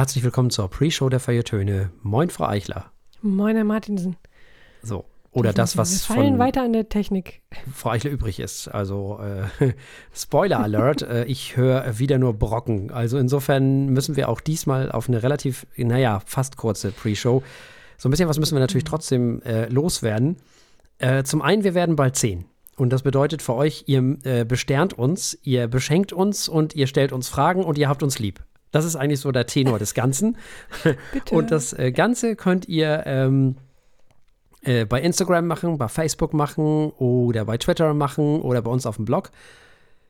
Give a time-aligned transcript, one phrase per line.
[0.00, 1.90] herzlich willkommen zur Pre-Show der Feiertöne.
[2.02, 2.90] Moin, Frau Eichler.
[3.20, 4.16] Moin, Herr Martinsen.
[4.82, 7.42] So, oder das, was Wir fallen von weiter an der Technik.
[7.74, 8.68] Frau Eichler übrig ist.
[8.68, 9.74] Also, äh,
[10.14, 12.90] Spoiler Alert, äh, ich höre wieder nur Brocken.
[12.90, 17.42] Also insofern müssen wir auch diesmal auf eine relativ, naja, fast kurze Pre-Show.
[17.98, 20.38] So ein bisschen was müssen wir natürlich trotzdem äh, loswerden.
[20.96, 22.46] Äh, zum einen, wir werden bald zehn.
[22.78, 27.12] Und das bedeutet für euch, ihr äh, besternt uns, ihr beschenkt uns und ihr stellt
[27.12, 28.42] uns Fragen und ihr habt uns lieb.
[28.70, 30.36] Das ist eigentlich so der Tenor des Ganzen.
[31.12, 31.34] Bitte.
[31.34, 33.56] Und das äh, Ganze könnt ihr ähm,
[34.62, 38.96] äh, bei Instagram machen, bei Facebook machen oder bei Twitter machen oder bei uns auf
[38.96, 39.30] dem Blog.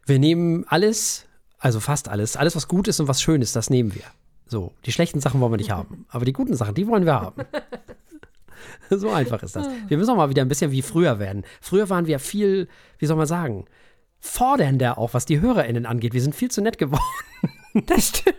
[0.07, 1.27] Wir nehmen alles,
[1.59, 4.03] also fast alles, alles, was gut ist und was schön ist, das nehmen wir.
[4.47, 7.15] So, die schlechten Sachen wollen wir nicht haben, aber die guten Sachen, die wollen wir
[7.21, 7.45] haben.
[8.91, 9.69] so einfach ist das.
[9.87, 11.45] Wir müssen auch mal wieder ein bisschen wie früher werden.
[11.61, 12.69] Früher waren wir viel,
[12.99, 13.67] wie soll man sagen,
[14.19, 16.13] fordernder auch, was die HörerInnen angeht.
[16.13, 17.01] Wir sind viel zu nett geworden.
[17.87, 18.37] Das stimmt.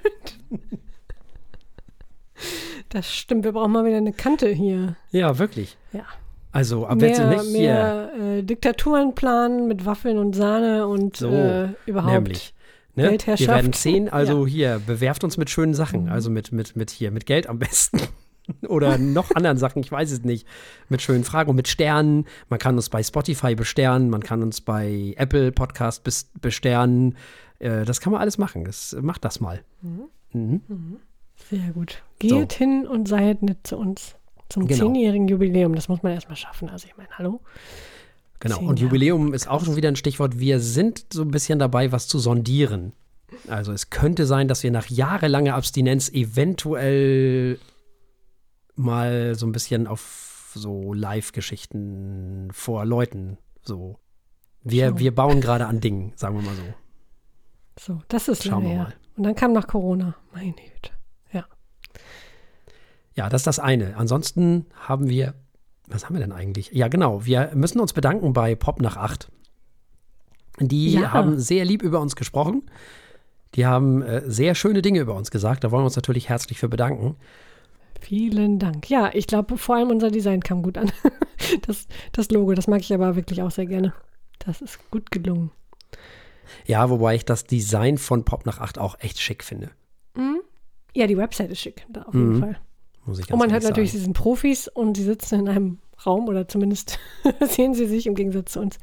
[2.90, 3.46] Das stimmt.
[3.46, 4.96] Wir brauchen mal wieder eine Kante hier.
[5.12, 5.78] Ja, wirklich.
[5.94, 6.06] Ja.
[6.52, 7.52] Also, aber jetzt Mehr, nicht hier.
[7.52, 12.12] mehr äh, Diktaturen planen mit Waffeln und Sahne und So, äh, überhaupt.
[12.14, 12.54] Nämlich.
[12.96, 13.04] Ne?
[13.04, 13.48] Wir Weltherrschaft.
[13.50, 16.10] werden zehn, also hier, bewerft uns mit schönen Sachen.
[16.10, 18.02] Also mit, mit, mit hier, mit Geld am besten.
[18.68, 20.46] Oder noch anderen Sachen, ich weiß es nicht.
[20.90, 22.26] Mit schönen Fragen und mit Sternen.
[22.50, 27.16] Man kann uns bei Spotify besternen, man kann uns bei Apple Podcast bes besternen.
[27.62, 28.64] Äh, das kann man alles machen.
[28.66, 29.64] Das, macht das mal.
[30.34, 30.98] Mhm.
[31.50, 32.04] Sehr gut.
[32.20, 34.16] Geht hin und seid nett zu uns.
[34.50, 34.86] Zum Genau.
[34.86, 35.76] zehnjährigen Jubiläum.
[35.76, 36.70] Das muss man erstmal schaffen.
[36.70, 37.40] Also ich meine, hallo?
[38.40, 38.60] Genau.
[38.60, 38.80] Und.
[38.80, 40.40] Jubiläum ist auch schon wieder ein Stichwort.
[40.40, 42.94] Wir sind so ein bisschen dabei, was zu sondieren.
[43.48, 47.60] Also es könnte sein, dass wir nach jahrelanger Abstinenz eventuell
[48.76, 54.00] mal so ein bisschen auf so Live-Geschichten vor Leuten so.
[54.64, 55.00] Wir, Schauen.
[55.00, 56.62] wir bauen gerade an Dingen, sagen wir mal so.
[57.80, 58.84] So, das ist Schauen wir her.
[58.84, 58.94] mal.
[59.18, 60.16] Und dann kam nach Corona.
[60.34, 60.92] Meine Güte.
[61.32, 61.46] Ja.
[63.16, 63.96] Ja, das ist das eine.
[63.98, 65.34] Ansonsten haben wir,
[65.88, 66.72] was haben wir denn eigentlich?
[66.72, 69.30] Ja, genau, wir müssen uns bedanken bei Pop nach 8.
[70.60, 71.12] Die Ja.
[71.14, 72.64] haben sehr lieb über uns gesprochen.
[73.56, 75.64] Die haben äh, sehr schöne Dinge über uns gesagt.
[75.64, 77.16] Da wollen wir uns natürlich herzlich für bedanken.
[78.00, 78.90] Vielen Dank.
[78.90, 80.92] Ja, ich glaube, vor allem unser Design kam gut an.
[81.66, 83.94] Das, das Logo, das mag ich aber wirklich auch sehr gerne.
[84.40, 85.50] Das ist gut gelungen.
[86.66, 89.72] Ja, wobei ich das Design von Pop nach 8 auch echt schick finde.
[90.94, 92.40] Ja, die Website ist schick, da auf jeden Mhm.
[92.40, 92.58] Fall.
[93.06, 95.78] Muss ich ganz Und man hört natürlich, sie sind Profis und sie sitzen in einem
[96.06, 97.00] Raum oder zumindest
[97.42, 98.78] sehen sie sich im Gegensatz zu uns.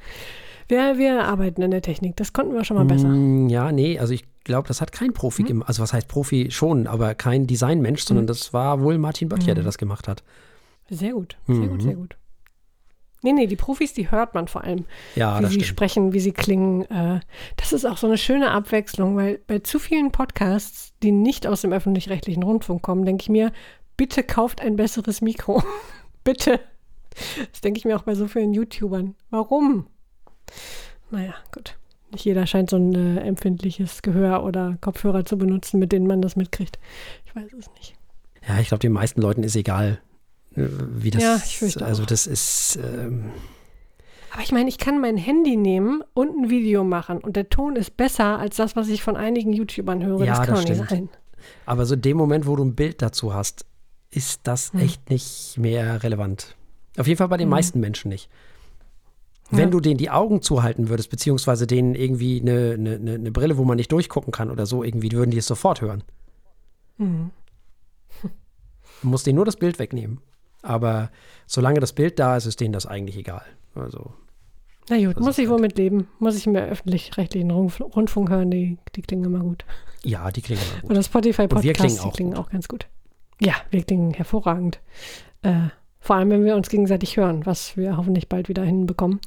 [0.69, 3.09] Wir, wir arbeiten in der Technik, das konnten wir schon mal besser.
[3.09, 5.47] Mm, Ja, nee, also ich glaube, das hat kein Profi Mhm.
[5.47, 5.69] gemacht.
[5.69, 9.57] Also was heißt Profi schon, aber kein Designmensch, sondern das war wohl Martin Böttcher, Mhm.
[9.57, 10.23] der das gemacht hat.
[10.91, 11.69] Sehr gut, sehr Mhm.
[11.69, 12.17] gut, sehr gut.
[13.23, 14.85] Nee, nee, die Profis, die hört man vor allem.
[15.17, 15.67] Ja, wie sie stimmt.
[15.67, 16.83] sprechen, wie sie klingen.
[16.91, 17.21] Äh,
[17.57, 21.63] das ist auch so eine schöne Abwechslung, weil bei zu vielen Podcasts, die nicht aus
[21.63, 23.53] dem öffentlich-rechtlichen Rundfunk kommen, denke ich mir,
[23.97, 25.63] bitte kauft ein besseres Mikro.
[26.25, 26.61] bitte.
[27.51, 29.17] Das denke ich mir auch bei so vielen YouTubern.
[29.31, 29.89] Warum?
[31.11, 31.77] Naja, gut.
[32.11, 36.23] Nicht jeder scheint so ein äh, empfindliches Gehör oder Kopfhörer zu benutzen, mit denen man
[36.23, 36.79] das mitkriegt.
[37.27, 37.97] Ich weiß es nicht.
[38.47, 40.01] Ja, ich glaube, den meisten Leuten ist egal,
[40.97, 41.23] wie das.
[41.23, 42.77] Ja, ich fürchte also das ist.
[42.83, 43.31] Ähm,
[44.33, 47.77] Aber ich meine, ich kann mein Handy nehmen und ein Video machen und der Ton
[47.77, 50.25] ist besser als das, was ich von einigen YouTubern höre.
[50.25, 51.09] Ja, das kann das doch nicht sein.
[51.67, 53.65] aber so dem Moment, wo du ein Bild dazu hast,
[54.11, 54.81] ist das Hm.
[54.81, 56.57] echt nicht mehr relevant.
[56.99, 58.29] Auf jeden Fall bei den meisten Menschen nicht.
[59.51, 59.59] Ja.
[59.59, 63.65] Wenn du denen die Augen zuhalten würdest, beziehungsweise denen irgendwie eine, eine, eine Brille, wo
[63.65, 66.03] man nicht durchgucken kann oder so, irgendwie würden die es sofort hören.
[66.99, 67.31] Mhm.
[69.03, 70.21] Du musst denen nur das Bild wegnehmen.
[70.69, 71.11] Aber
[71.47, 73.43] solange das Bild da ist, ist denen das eigentlich egal.
[73.75, 74.13] Also,
[74.91, 76.09] Na gut, muss ich wohl halt- mit leben.
[76.19, 79.65] Muss ich mir öffentlich-rechtlichen Rundf Rundfunk hören, die, die klingen immer gut.
[80.05, 80.91] ja, die klingen immer gut.
[80.91, 82.87] Oder Spotify-Podcasts, wir klingen die auch klingen auch ganz gut.
[83.41, 84.81] Ja, wir klingen hervorragend.
[85.43, 85.69] Äh,
[86.01, 89.21] vor allem, wenn wir uns gegenseitig hören, was wir hoffentlich bald wieder hinbekommen,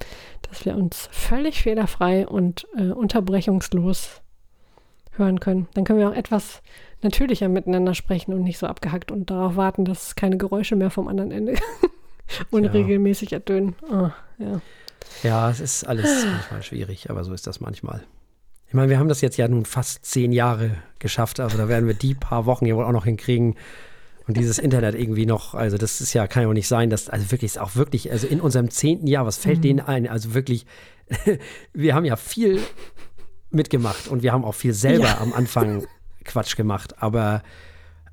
[0.49, 4.21] dass wir uns völlig fehlerfrei und äh, unterbrechungslos
[5.17, 5.67] hören können.
[5.73, 6.61] Dann können wir auch etwas
[7.03, 11.07] natürlicher miteinander sprechen und nicht so abgehackt und darauf warten, dass keine Geräusche mehr vom
[11.07, 11.55] anderen Ende
[12.51, 13.75] unregelmäßig ertönen.
[13.89, 14.61] Ah, ja.
[15.23, 18.03] Ja, es ist alles manchmal schwierig, aber so ist das manchmal.
[18.67, 21.87] Ich meine, wir haben das jetzt ja nun fast zehn Jahre geschafft, also da werden
[21.87, 23.55] wir die paar Wochen ja wohl auch noch hinkriegen.
[24.27, 27.09] Und dieses Internet irgendwie noch, also das ist ja, kann ja auch nicht sein, dass,
[27.09, 30.07] also wirklich, ist auch wirklich, also in unserem zehnten Jahr, was fällt denen ein?
[30.07, 30.65] Also wirklich,
[31.73, 32.61] wir haben ja viel
[33.49, 35.17] mitgemacht und wir haben auch viel selber Ja.
[35.19, 35.85] am Anfang
[36.23, 37.43] Quatsch gemacht, aber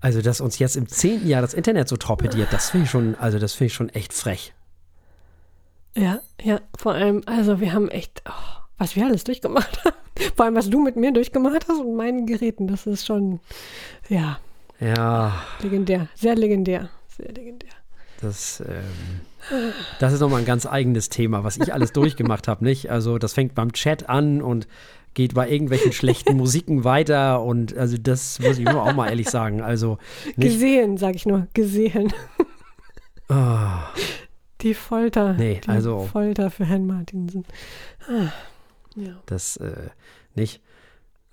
[0.00, 3.14] also, dass uns jetzt im zehnten Jahr das Internet so torpediert, das finde ich schon,
[3.16, 4.54] also das finde ich schon echt frech.
[5.96, 9.96] Ja, ja, vor allem, also wir haben echt, oh, was wir alles durchgemacht haben.
[10.36, 13.40] Vor allem, was du mit mir durchgemacht hast und meinen Geräten, das ist schon,
[14.08, 14.38] ja.
[14.78, 17.72] Ja, Legendär, sehr legendär, sehr legendär.
[18.20, 19.20] das, ähm,
[19.98, 22.88] das ist nochmal ein ganz eigenes Thema, was ich alles durchgemacht habe, nicht?
[22.88, 24.68] Also das fängt beim Chat an und
[25.14, 29.28] geht bei irgendwelchen schlechten Musiken weiter und also das muss ich nur auch mal ehrlich
[29.30, 29.60] sagen.
[29.62, 29.98] Also
[30.36, 32.12] nicht, Gesehen, sag ich nur, gesehen.
[33.28, 33.88] ah,
[34.60, 35.34] Die Folter.
[35.34, 37.44] Nee, die also- Folter für Herrn Martinsen.
[38.08, 38.32] Ah,
[38.96, 39.20] ja.
[39.26, 39.88] das äh,
[40.34, 40.60] nicht.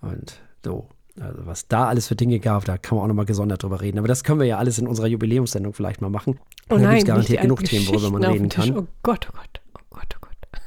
[0.01, 0.89] Und so.
[1.17, 3.99] Also was da alles für Dinge gab, da kann man auch nochmal gesondert drüber reden.
[3.99, 6.39] Aber das können wir ja alles in unserer Jubiläumssendung vielleicht mal machen.
[6.69, 8.77] Oh da gibt's nicht garantiert genug Themen, worüber man reden kann.
[8.77, 10.61] Oh Gott, oh Gott, oh Gott, oh Gott.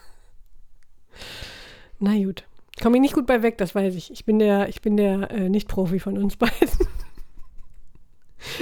[1.98, 2.44] Na gut.
[2.80, 4.10] Komme ich nicht gut bei weg, das weiß ich.
[4.12, 6.68] Ich bin der, ich bin der äh, Nicht-Profi von uns beiden.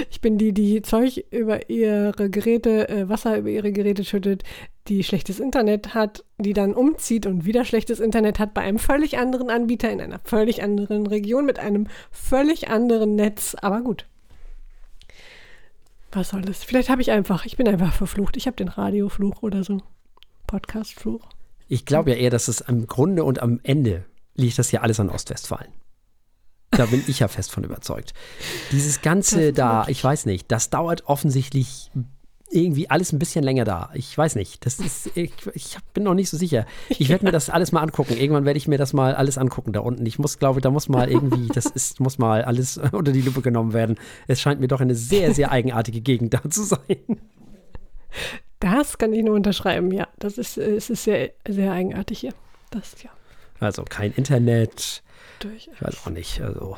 [0.09, 4.43] Ich bin die, die Zeug über ihre Geräte, äh, Wasser über ihre Geräte schüttet,
[4.87, 9.17] die schlechtes Internet hat, die dann umzieht und wieder schlechtes Internet hat bei einem völlig
[9.17, 13.55] anderen Anbieter in einer völlig anderen Region mit einem völlig anderen Netz.
[13.61, 14.07] Aber gut.
[16.11, 16.63] Was soll das?
[16.63, 18.37] Vielleicht habe ich einfach, ich bin einfach verflucht.
[18.37, 19.81] Ich habe den Radiofluch oder so.
[20.47, 21.36] Podcastfluch.
[21.67, 24.05] Ich glaube ja eher, dass es am Grunde und am Ende
[24.35, 25.71] liegt das ja alles an Ostwestfalen.
[26.71, 28.13] Da bin ich ja fest von überzeugt.
[28.71, 31.91] Dieses Ganze da, ich weiß nicht, das dauert offensichtlich
[32.49, 33.89] irgendwie alles ein bisschen länger da.
[33.93, 34.65] Ich weiß nicht.
[34.65, 36.65] Das ist, ich, ich bin noch nicht so sicher.
[36.89, 38.15] Ich werde mir das alles mal angucken.
[38.17, 40.05] Irgendwann werde ich mir das mal alles angucken da unten.
[40.05, 43.41] Ich muss, glaube, da muss mal irgendwie, das ist, muss mal alles unter die Lupe
[43.41, 43.95] genommen werden.
[44.27, 47.19] Es scheint mir doch eine sehr, sehr eigenartige Gegend da zu sein.
[48.59, 50.07] Das kann ich nur unterschreiben, ja.
[50.19, 52.33] Das ist, äh, es ist sehr, sehr eigenartig hier.
[52.71, 53.09] Das, ja,
[53.59, 55.03] Also kein Internet,
[55.39, 55.69] durch.
[55.73, 56.41] ich weiß auch nicht.
[56.41, 56.77] Also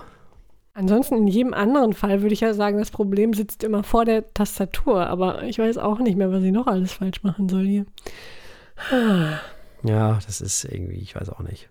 [0.74, 4.34] Ansonsten in jedem anderen Fall würde ich ja sagen, das Problem sitzt immer vor der
[4.34, 5.08] Tastatur.
[5.08, 7.86] Aber ich weiß auch nicht mehr, was ich noch alles falsch machen soll hier.
[9.84, 11.70] Ja, das ist irgendwie, ich weiß auch nicht.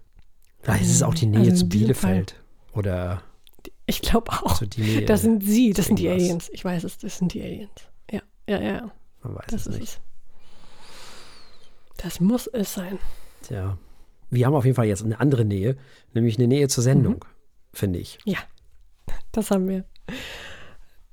[0.60, 2.34] Vielleicht ist es auch die Nähe Also zu Bielefeld.
[2.74, 3.22] Oder
[3.86, 4.56] Ich glaube auch.
[4.56, 5.04] so die Nähe.
[5.06, 6.08] Das sind sie, das sind die.
[6.08, 6.48] Aliens.
[6.52, 7.70] Ich weiß es, das sind die Aliens.
[8.10, 8.90] Ja, ja, ja.
[9.28, 9.82] Man weiß Das es nicht.
[9.82, 10.00] es.
[12.02, 12.98] Das muss es sein.
[13.42, 13.76] Tja.
[14.30, 15.76] Wir haben auf jeden Fall jetzt eine andere Nähe,
[16.14, 17.20] nämlich eine Nähe zur Sendung, Mhm.
[17.72, 18.18] finde ich.
[18.24, 18.38] Ja,
[19.32, 19.84] das haben wir.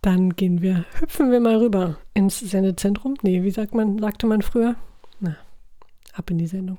[0.01, 3.15] Dann gehen wir, hüpfen wir mal rüber ins Sendezentrum.
[3.21, 4.75] Nee, wie sagt man, sagte man früher?
[5.19, 5.35] Na,
[6.13, 6.77] ab in die Sendung.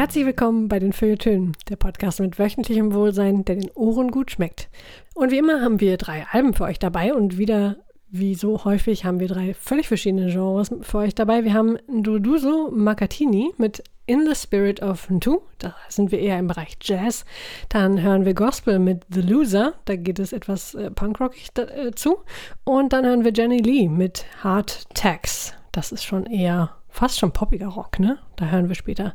[0.00, 4.70] Herzlich willkommen bei den Feuilletönen, der Podcast mit wöchentlichem Wohlsein, der den Ohren gut schmeckt.
[5.12, 7.76] Und wie immer haben wir drei Alben für euch dabei und wieder,
[8.08, 11.44] wie so häufig, haben wir drei völlig verschiedene Genres für euch dabei.
[11.44, 16.46] Wir haben Duduso Makatini mit In the Spirit of Ntu, da sind wir eher im
[16.46, 17.26] Bereich Jazz.
[17.68, 22.20] Dann hören wir Gospel mit The Loser, da geht es etwas äh, punkrockig äh, zu.
[22.64, 25.52] Und dann hören wir Jenny Lee mit Hard Tax.
[25.72, 28.18] Das ist schon eher fast schon poppiger Rock, ne?
[28.36, 29.14] Da hören wir später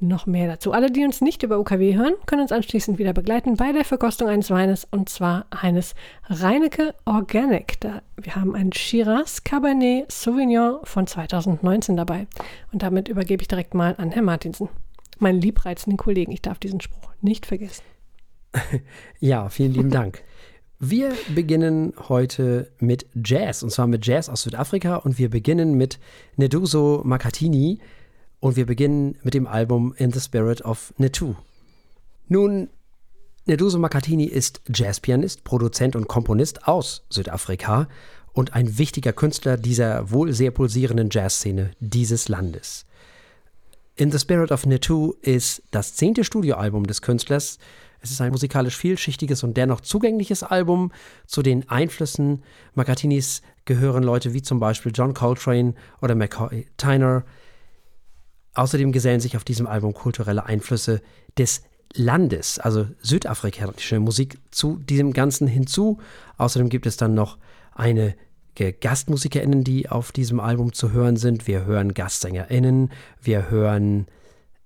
[0.00, 0.72] noch mehr dazu.
[0.72, 4.28] Alle, die uns nicht über UKW hören, können uns anschließend wieder begleiten bei der Verkostung
[4.28, 5.94] eines Weines und zwar eines
[6.28, 7.80] Reinecke Organic.
[7.80, 12.26] Da, wir haben ein Shiraz Cabernet Sauvignon von 2019 dabei.
[12.72, 14.68] Und damit übergebe ich direkt mal an Herrn Martinsen,
[15.18, 16.32] meinen liebreizenden Kollegen.
[16.32, 17.82] Ich darf diesen Spruch nicht vergessen.
[19.20, 20.22] Ja, vielen lieben Dank.
[20.80, 24.96] Wir beginnen heute mit Jazz, und zwar mit Jazz aus Südafrika.
[24.96, 25.98] Und wir beginnen mit
[26.36, 27.80] Neduso Makatini.
[28.40, 31.34] Und wir beginnen mit dem Album In the Spirit of Netu.
[32.28, 32.68] Nun,
[33.46, 37.88] Neduso Makatini ist Jazzpianist, Produzent und Komponist aus Südafrika
[38.32, 42.84] und ein wichtiger Künstler dieser wohl sehr pulsierenden Jazzszene dieses Landes.
[43.96, 47.58] In the Spirit of Netu ist das zehnte Studioalbum des Künstlers.
[48.00, 50.92] Es ist ein musikalisch vielschichtiges und dennoch zugängliches Album.
[51.26, 57.24] Zu den Einflüssen Makatinis gehören Leute wie zum Beispiel John Coltrane oder McCoy Tyner.
[58.58, 61.00] Außerdem gesellen sich auf diesem Album kulturelle Einflüsse
[61.38, 61.62] des
[61.94, 66.00] Landes, also südafrikanische Musik, zu diesem Ganzen hinzu.
[66.38, 67.38] Außerdem gibt es dann noch
[67.72, 68.16] einige
[68.80, 71.46] GastmusikerInnen, die auf diesem Album zu hören sind.
[71.46, 72.90] Wir hören GastsängerInnen,
[73.22, 74.08] wir hören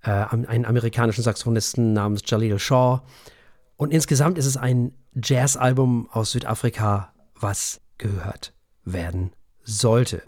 [0.03, 3.03] äh, einen amerikanischen Saxophonisten namens Jalil Shaw.
[3.77, 8.55] Und insgesamt ist es ein Jazzalbum aus Südafrika, was gehört
[8.87, 9.33] werden
[9.65, 10.23] sollte.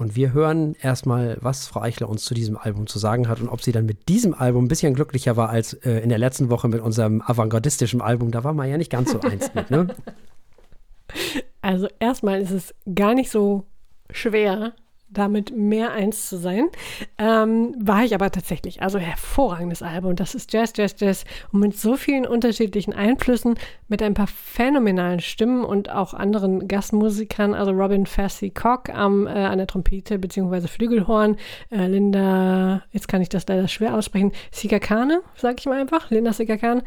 [0.00, 3.50] Und wir hören erstmal, was Frau Eichler uns zu diesem Album zu sagen hat und
[3.50, 6.48] ob sie dann mit diesem Album ein bisschen glücklicher war als äh, in der letzten
[6.48, 8.30] Woche mit unserem avantgardistischen Album.
[8.30, 9.88] Da war man ja nicht ganz so eins mit, ne?
[11.60, 13.66] Also erstmal ist es gar nicht so
[14.10, 14.72] schwer,
[15.10, 16.68] damit mehr eins zu sein.
[17.18, 18.82] Ähm, war ich aber tatsächlich.
[18.82, 20.16] Also hervorragendes Album.
[20.16, 21.24] Das ist Jazz, Jazz, Jazz.
[21.52, 27.54] Und mit so vielen unterschiedlichen Einflüssen, mit ein paar phänomenalen Stimmen und auch anderen Gastmusikern.
[27.54, 30.68] Also Robin Fassie Cock am, äh, an der Trompete bzw.
[30.68, 31.36] Flügelhorn.
[31.70, 36.10] Äh, Linda, jetzt kann ich das leider schwer aussprechen, Sigakane, sag ich mal einfach.
[36.10, 36.84] Linda Sigakane.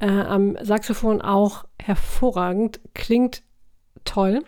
[0.00, 2.80] Äh, am Saxophon auch hervorragend.
[2.94, 3.42] Klingt
[4.04, 4.42] toll.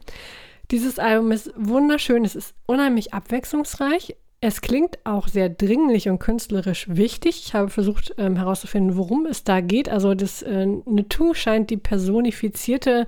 [0.72, 4.16] Dieses Album ist wunderschön, es ist unheimlich abwechslungsreich.
[4.40, 7.42] Es klingt auch sehr dringlich und künstlerisch wichtig.
[7.44, 9.90] Ich habe versucht ähm, herauszufinden, worum es da geht.
[9.90, 13.06] Also das äh, Netu scheint die personifizierte,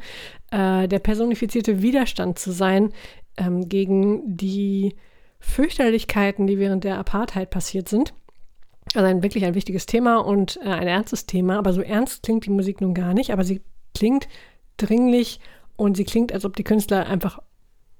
[0.51, 2.93] äh, der personifizierte Widerstand zu sein
[3.39, 4.95] ähm, gegen die
[5.41, 8.13] Fürchterlichkeiten, die während der Apartheid passiert sind.
[8.95, 11.57] Also ein wirklich ein wichtiges Thema und äh, ein ernstes Thema.
[11.57, 13.33] Aber so ernst klingt die Musik nun gar nicht.
[13.33, 13.63] Aber sie
[13.95, 14.29] klingt
[14.77, 15.41] dringlich
[15.77, 17.41] und sie klingt, als ob die Künstler einfach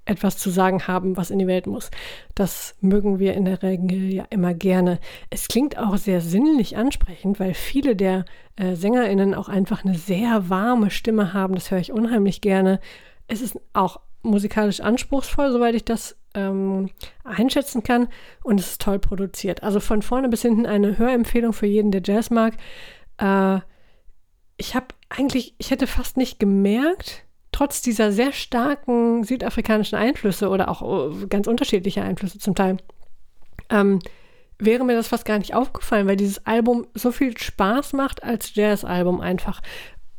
[0.05, 1.89] etwas zu sagen haben, was in die Welt muss.
[2.35, 4.99] Das mögen wir in der Regel ja immer gerne.
[5.29, 10.49] Es klingt auch sehr sinnlich ansprechend, weil viele der äh, SängerInnen auch einfach eine sehr
[10.49, 11.55] warme Stimme haben.
[11.55, 12.79] Das höre ich unheimlich gerne.
[13.27, 16.89] Es ist auch musikalisch anspruchsvoll, soweit ich das ähm,
[17.23, 18.07] einschätzen kann.
[18.43, 19.63] Und es ist toll produziert.
[19.63, 22.55] Also von vorne bis hinten eine Hörempfehlung für jeden, der Jazz mag.
[23.17, 23.59] Äh,
[24.57, 27.24] ich habe eigentlich, ich hätte fast nicht gemerkt,
[27.55, 32.75] trotz dieser sehr starken südafrikanischen Einflüsse oder auch oh, ganz unterschiedlicher Einflüsse zum Teil,
[33.69, 33.99] ähm,
[34.59, 38.53] wäre mir das fast gar nicht aufgefallen, weil dieses Album so viel Spaß macht als
[38.55, 39.61] Jazz-Album einfach.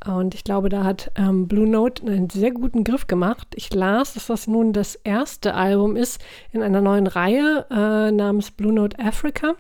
[0.07, 3.49] Und ich glaube, da hat ähm, Blue Note einen sehr guten Griff gemacht.
[3.55, 8.51] Ich las, dass das nun das erste Album ist in einer neuen Reihe äh, namens
[8.51, 9.57] Blue Note Africa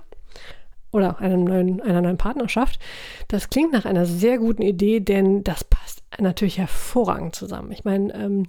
[0.96, 2.80] oder einem neuen, einer neuen Partnerschaft.
[3.28, 7.72] Das klingt nach einer sehr guten Idee, denn das passt natürlich hervorragend zusammen.
[7.72, 8.46] Ich meine, ähm,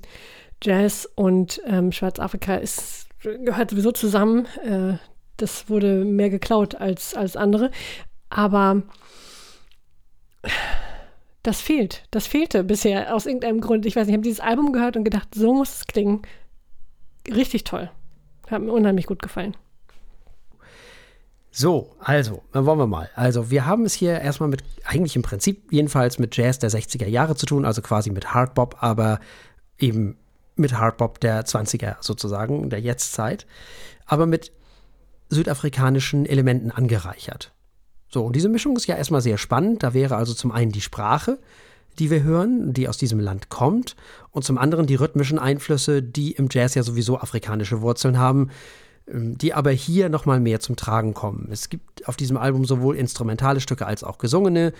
[0.63, 4.45] Jazz und ähm, Schwarzafrika ist, gehört sowieso zusammen.
[4.63, 4.97] Äh,
[5.37, 7.71] das wurde mehr geklaut als, als andere.
[8.29, 8.83] Aber
[11.43, 12.03] das fehlt.
[12.11, 13.85] Das fehlte bisher aus irgendeinem Grund.
[13.85, 16.23] Ich weiß nicht, ich habe dieses Album gehört und gedacht, so muss es klingen.
[17.33, 17.89] Richtig toll.
[18.49, 19.55] Hat mir unheimlich gut gefallen.
[21.59, 23.09] So, also, dann wollen wir mal.
[23.15, 27.07] Also, wir haben es hier erstmal mit, eigentlich im Prinzip jedenfalls mit Jazz der 60er
[27.07, 29.19] Jahre zu tun, also quasi mit Hardbop, aber
[29.79, 30.17] eben
[30.55, 33.47] mit Hardbop der 20er sozusagen, der Jetztzeit,
[34.05, 34.51] aber mit
[35.29, 37.53] südafrikanischen Elementen angereichert.
[38.07, 39.81] So, und diese Mischung ist ja erstmal sehr spannend.
[39.81, 41.39] Da wäre also zum einen die Sprache,
[41.97, 43.95] die wir hören, die aus diesem Land kommt,
[44.29, 48.51] und zum anderen die rhythmischen Einflüsse, die im Jazz ja sowieso afrikanische Wurzeln haben,
[49.11, 51.47] die aber hier nochmal mehr zum Tragen kommen.
[51.51, 54.73] Es gibt auf diesem Album sowohl instrumentale Stücke als auch gesungene.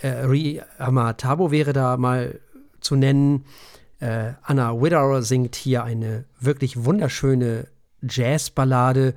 [0.00, 2.40] Äh, Ri Amatabo wäre da mal
[2.80, 3.44] zu nennen.
[4.00, 7.68] Äh, Anna Widower singt hier eine wirklich wunderschöne
[8.02, 9.14] Jazzballade.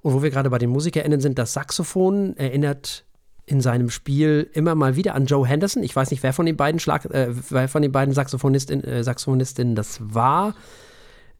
[0.00, 3.04] Und wo wir gerade bei den MusikerInnen sind, das Saxophon erinnert
[3.44, 5.82] in seinem Spiel immer mal wieder an Joe Henderson.
[5.82, 9.04] Ich weiß nicht, wer von den beiden Schlag, äh, wer von den beiden Saxophonistinnen, äh,
[9.04, 10.54] Saxophonistinnen das war.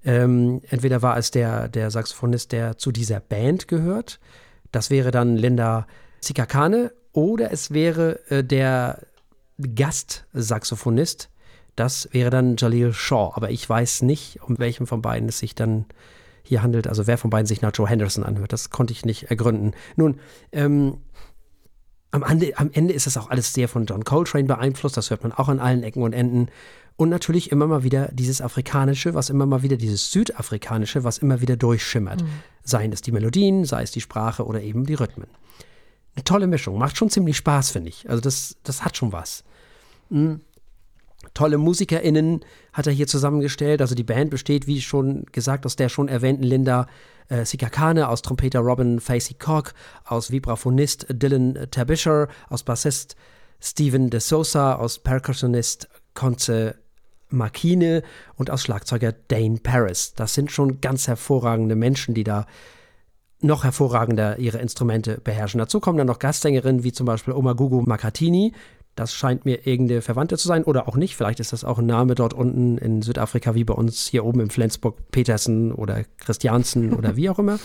[0.07, 4.21] Ähm, entweder war es der, der Saxophonist, der zu dieser Band gehört.
[4.71, 5.87] Das wäre dann Linda
[6.21, 6.93] Sikakane.
[7.13, 9.03] Oder es wäre äh, der
[9.59, 11.29] Gastsaxophonist.
[11.75, 13.33] Das wäre dann Jalil Shaw.
[13.35, 15.87] Aber ich weiß nicht, um welchen von beiden es sich dann
[16.45, 16.87] hier handelt.
[16.87, 18.53] Also wer von beiden sich nach Joe Henderson anhört.
[18.53, 19.73] Das konnte ich nicht ergründen.
[19.97, 20.21] Nun,
[20.53, 20.99] ähm,
[22.17, 24.97] am Ende, am Ende ist das auch alles sehr von John Coltrane beeinflusst.
[24.97, 26.49] Das hört man auch an allen Ecken und Enden.
[26.97, 31.43] Und natürlich immer mal wieder dieses Afrikanische, was immer mal wieder dieses Südafrikanische, was immer
[31.43, 32.23] wieder durchschimmert.
[32.23, 32.29] Mhm.
[32.65, 35.29] Seien es die Melodien, sei es die Sprache oder eben die Rhythmen.
[36.15, 38.09] Eine tolle Mischung, macht schon ziemlich Spaß, finde ich.
[38.09, 39.45] Also das, das hat schon was.
[40.09, 40.41] Mhm.
[41.35, 42.41] Tolle MusikerInnen
[42.73, 43.83] hat er hier zusammengestellt.
[43.83, 46.87] Also die Band besteht, wie schon gesagt, aus der schon erwähnten Linda
[47.29, 53.17] äh, Sikakane, aus Trompeter Robin Facey Cock, aus Vibraphonist Dylan Tabisher, aus Bassist
[53.61, 56.75] Steven de Sosa, aus Percussionist Conce
[57.29, 58.03] Makine
[58.37, 60.15] und aus Schlagzeuger Dane Paris.
[60.15, 62.47] Das sind schon ganz hervorragende Menschen, die da
[63.41, 65.59] noch hervorragender ihre Instrumente beherrschen.
[65.59, 68.53] Dazu kommen dann noch Gastsängerinnen wie zum Beispiel Omagugu Makatini.
[68.97, 71.17] Das scheint mir irgendeine Verwandte zu sein oder auch nicht.
[71.17, 74.41] Vielleicht ist das auch ein Name dort unten in Südafrika, wie bei uns hier oben
[74.41, 77.59] in Flensburg, Petersen oder Christiansen oder wie auch immer.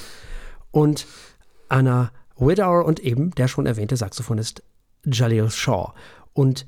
[0.72, 1.08] Und
[1.70, 4.62] Anna Widower und eben der schon erwähnte Saxophonist
[5.06, 5.94] Jalil Shaw.
[6.34, 6.66] Und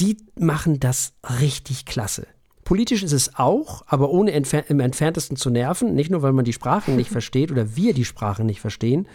[0.00, 2.26] die machen das richtig klasse.
[2.64, 5.94] Politisch ist es auch, aber ohne entfer im entferntesten zu nerven.
[5.94, 9.06] Nicht nur, weil man die Sprachen nicht versteht oder wir die Sprachen nicht verstehen.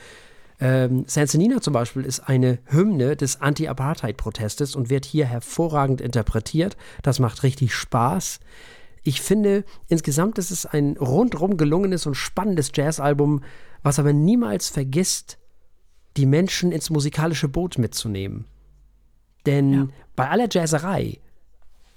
[0.60, 6.76] Ähm, Sansanina zum Beispiel ist eine Hymne des Anti-Apartheid-Protestes und wird hier hervorragend interpretiert.
[7.02, 8.40] Das macht richtig Spaß.
[9.04, 13.42] Ich finde, insgesamt ist es ein rundrum gelungenes und spannendes Jazzalbum,
[13.84, 15.38] was aber niemals vergisst,
[16.18, 18.46] die Menschen ins musikalische Boot mitzunehmen.
[19.46, 19.88] Denn ja.
[20.18, 21.20] bei aller Jazzerei,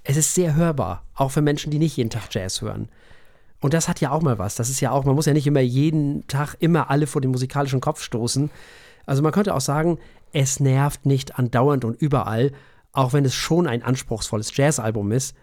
[0.04, 2.88] es ist sehr hörbar, auch für Menschen, die nicht jeden Tag Jazz hören.
[3.62, 4.56] Und das hat ja auch mal was.
[4.56, 7.30] Das ist ja auch, man muss ja nicht immer jeden Tag immer alle vor den
[7.30, 8.50] musikalischen Kopf stoßen.
[9.06, 9.98] Also man könnte auch sagen,
[10.32, 12.52] es nervt nicht andauernd und überall,
[12.90, 15.36] auch wenn es schon ein anspruchsvolles Jazzalbum ist,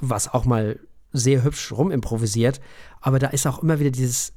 [0.00, 0.78] was auch mal
[1.12, 2.60] sehr hübsch rumimprovisiert.
[3.00, 4.32] Aber da ist auch immer wieder dieses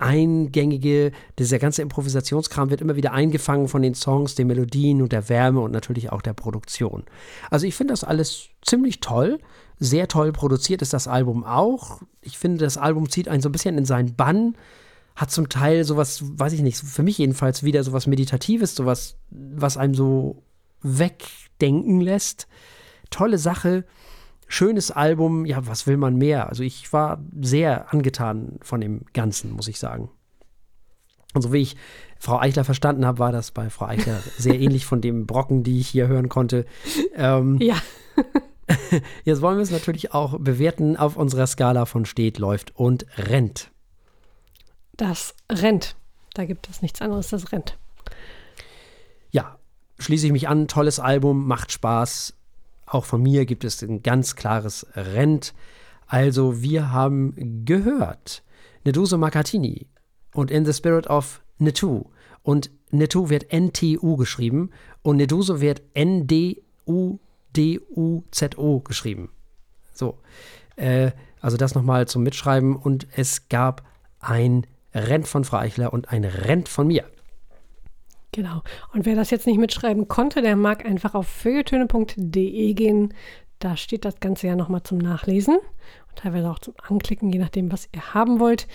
[0.00, 5.28] eingängige, dieser ganze Improvisationskram wird immer wieder eingefangen von den Songs, den Melodien und der
[5.28, 7.04] Wärme und natürlich auch der Produktion.
[7.50, 9.38] Also ich finde das alles ziemlich toll.
[9.78, 12.02] Sehr toll produziert ist das Album auch.
[12.20, 14.56] Ich finde, das Album zieht einen so ein bisschen in seinen Bann.
[15.16, 19.76] Hat zum Teil sowas, weiß ich nicht, für mich jedenfalls wieder sowas Meditatives, sowas, was
[19.76, 20.42] einem so
[20.82, 22.46] wegdenken lässt.
[23.10, 23.84] Tolle Sache
[24.50, 26.48] schönes Album, ja, was will man mehr?
[26.48, 30.10] Also ich war sehr angetan von dem Ganzen, muss ich sagen.
[31.32, 31.76] Und so wie ich
[32.18, 35.78] Frau Eichler verstanden habe, war das bei Frau Eichler sehr ähnlich von dem Brocken, die
[35.78, 36.66] ich hier hören konnte.
[37.14, 37.76] Ähm, ja.
[39.24, 43.70] jetzt wollen wir es natürlich auch bewerten auf unserer Skala von steht, läuft und rennt.
[44.96, 45.94] Das rennt.
[46.34, 47.78] Da gibt es nichts anderes, das rennt.
[49.30, 49.58] Ja,
[50.00, 50.66] schließe ich mich an.
[50.66, 52.34] Tolles Album, macht Spaß,
[52.90, 55.54] auch von mir gibt es ein ganz klares Rent.
[56.06, 58.42] Also wir haben gehört
[58.84, 59.86] Neduso Makatini
[60.34, 62.06] und In the Spirit of Netu.
[62.42, 64.70] Und Netu wird N-T-U geschrieben
[65.02, 66.60] und Neduso wird N-D-U-D-U-Z-O
[68.80, 69.30] geschrieben.
[69.94, 70.18] So,
[70.76, 72.74] äh, also das nochmal zum Mitschreiben.
[72.74, 73.84] Und es gab
[74.18, 77.04] ein Rent von Frau Eichler und ein Rent von mir.
[78.32, 78.62] Genau.
[78.92, 83.14] Und wer das jetzt nicht mitschreiben konnte, der mag einfach auf feuilletöne.de gehen.
[83.58, 87.72] Da steht das Ganze ja nochmal zum Nachlesen und teilweise auch zum Anklicken, je nachdem,
[87.72, 88.66] was ihr haben wollt.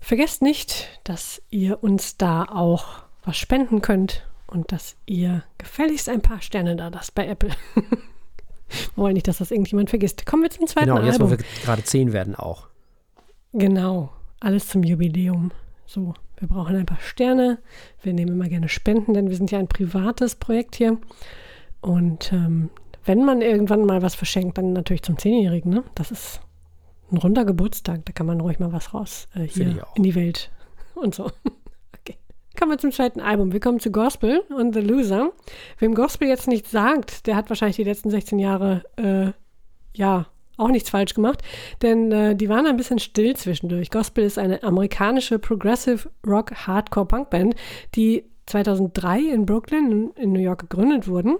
[0.00, 6.22] Vergesst nicht, dass ihr uns da auch was spenden könnt und dass ihr gefälligst ein
[6.22, 7.50] paar Sterne da lasst bei Apple.
[7.74, 10.24] wir wollen nicht, dass das irgendjemand vergisst.
[10.24, 11.12] Kommen wir zum zweiten genau, Album.
[11.12, 12.68] Genau, jetzt, wo wir gerade zehn werden auch.
[13.52, 14.10] Genau,
[14.40, 15.52] alles zum Jubiläum.
[15.86, 16.14] So.
[16.38, 17.58] Wir brauchen ein paar Sterne.
[18.02, 20.98] Wir nehmen immer gerne Spenden, denn wir sind ja ein privates Projekt hier.
[21.80, 22.70] Und ähm,
[23.04, 25.72] wenn man irgendwann mal was verschenkt, dann natürlich zum Zehnjährigen.
[25.72, 25.84] Ne?
[25.94, 26.40] Das ist
[27.10, 28.04] ein runder Geburtstag.
[28.04, 30.50] Da kann man ruhig mal was raus äh, hier in die Welt
[30.94, 31.30] und so.
[32.00, 32.16] Okay.
[32.58, 33.52] Kommen wir zum zweiten Album.
[33.52, 35.32] Wir kommen zu Gospel und The Loser.
[35.78, 39.32] Wem Gospel jetzt nicht sagt, der hat wahrscheinlich die letzten 16 Jahre äh,
[39.96, 40.26] ja
[40.58, 41.42] auch nichts falsch gemacht,
[41.82, 43.90] denn äh, die waren ein bisschen still zwischendurch.
[43.90, 47.54] Gospel ist eine amerikanische Progressive Rock Hardcore Punk Band,
[47.94, 51.36] die 2003 in Brooklyn in New York gegründet wurden.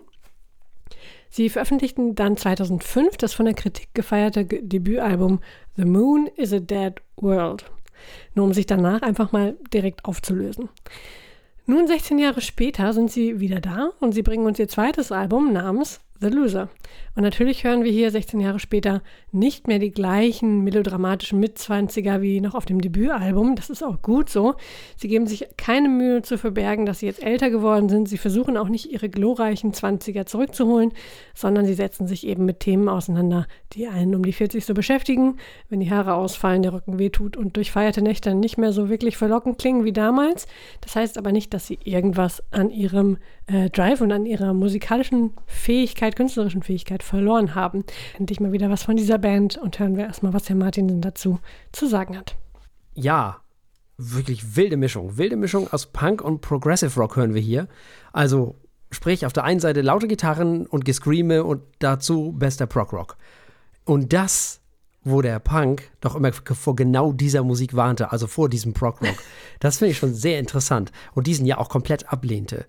[1.30, 5.40] Sie veröffentlichten dann 2005 das von der Kritik gefeierte Debütalbum
[5.76, 7.70] The Moon is a Dead World,
[8.34, 10.68] nur um sich danach einfach mal direkt aufzulösen.
[11.66, 15.52] Nun 16 Jahre später sind sie wieder da und sie bringen uns ihr zweites Album
[15.52, 16.68] namens The Loser.
[17.14, 22.40] Und natürlich hören wir hier 16 Jahre später nicht mehr die gleichen melodramatischen Mitzwanziger wie
[22.40, 23.54] noch auf dem Debütalbum.
[23.54, 24.54] Das ist auch gut so.
[24.96, 28.08] Sie geben sich keine Mühe zu verbergen, dass sie jetzt älter geworden sind.
[28.08, 30.92] Sie versuchen auch nicht ihre glorreichen Zwanziger zurückzuholen,
[31.34, 35.36] sondern sie setzen sich eben mit Themen auseinander, die einen um die 40 so beschäftigen.
[35.68, 39.58] Wenn die Haare ausfallen, der Rücken wehtut und durchfeierte Nächte nicht mehr so wirklich verlockend
[39.58, 40.46] klingen wie damals.
[40.80, 45.32] Das heißt aber nicht, dass sie irgendwas an ihrem äh, Drive und an ihrer musikalischen
[45.46, 47.84] Fähigkeit, künstlerischen Fähigkeit verloren haben.
[48.18, 51.40] Endlich mal wieder was von dieser Band und hören wir erstmal, was Herr Martin dazu
[51.72, 52.36] zu sagen hat.
[52.94, 53.38] Ja,
[53.96, 55.16] wirklich wilde Mischung.
[55.16, 57.68] Wilde Mischung aus Punk und Progressive Rock hören wir hier.
[58.12, 58.56] Also,
[58.90, 63.16] sprich, auf der einen Seite laute Gitarren und Gescreame und dazu bester Prog Rock.
[63.84, 64.60] Und das,
[65.02, 69.16] wo der Punk doch immer vor genau dieser Musik warnte, also vor diesem Prog Rock.
[69.60, 72.66] Das finde ich schon sehr interessant und diesen ja auch komplett ablehnte.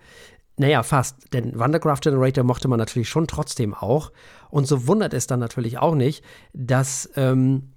[0.59, 1.33] Naja, fast.
[1.33, 4.11] Denn Wondercraft Generator mochte man natürlich schon trotzdem auch.
[4.49, 7.71] Und so wundert es dann natürlich auch nicht, dass ähm,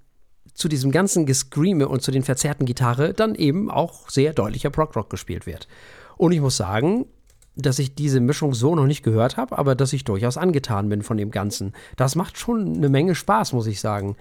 [0.52, 4.96] zu diesem ganzen Gescreame und zu den verzerrten Gitarre dann eben auch sehr deutlicher Prog
[4.96, 5.68] Rock gespielt wird.
[6.16, 7.06] Und ich muss sagen,
[7.54, 11.02] dass ich diese Mischung so noch nicht gehört habe, aber dass ich durchaus angetan bin
[11.02, 11.74] von dem Ganzen.
[11.96, 14.16] Das macht schon eine Menge Spaß, muss ich sagen.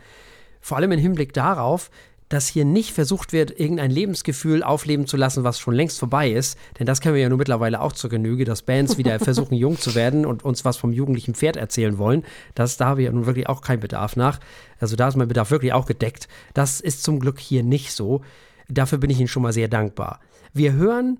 [0.60, 1.90] Vor allem im Hinblick darauf,
[2.32, 6.58] dass hier nicht versucht wird, irgendein Lebensgefühl aufleben zu lassen, was schon längst vorbei ist.
[6.80, 9.78] Denn das kennen wir ja nur mittlerweile auch zur Genüge, dass Bands wieder versuchen, jung
[9.78, 12.24] zu werden und uns was vom jugendlichen Pferd erzählen wollen.
[12.56, 14.40] Das, da habe ich ja nun wirklich auch keinen Bedarf nach.
[14.80, 16.30] Also da ist mein Bedarf wirklich auch gedeckt.
[16.54, 18.22] Das ist zum Glück hier nicht so.
[18.70, 20.22] Dafür bin ich Ihnen schon mal sehr dankbar.
[20.54, 21.20] Wir hören,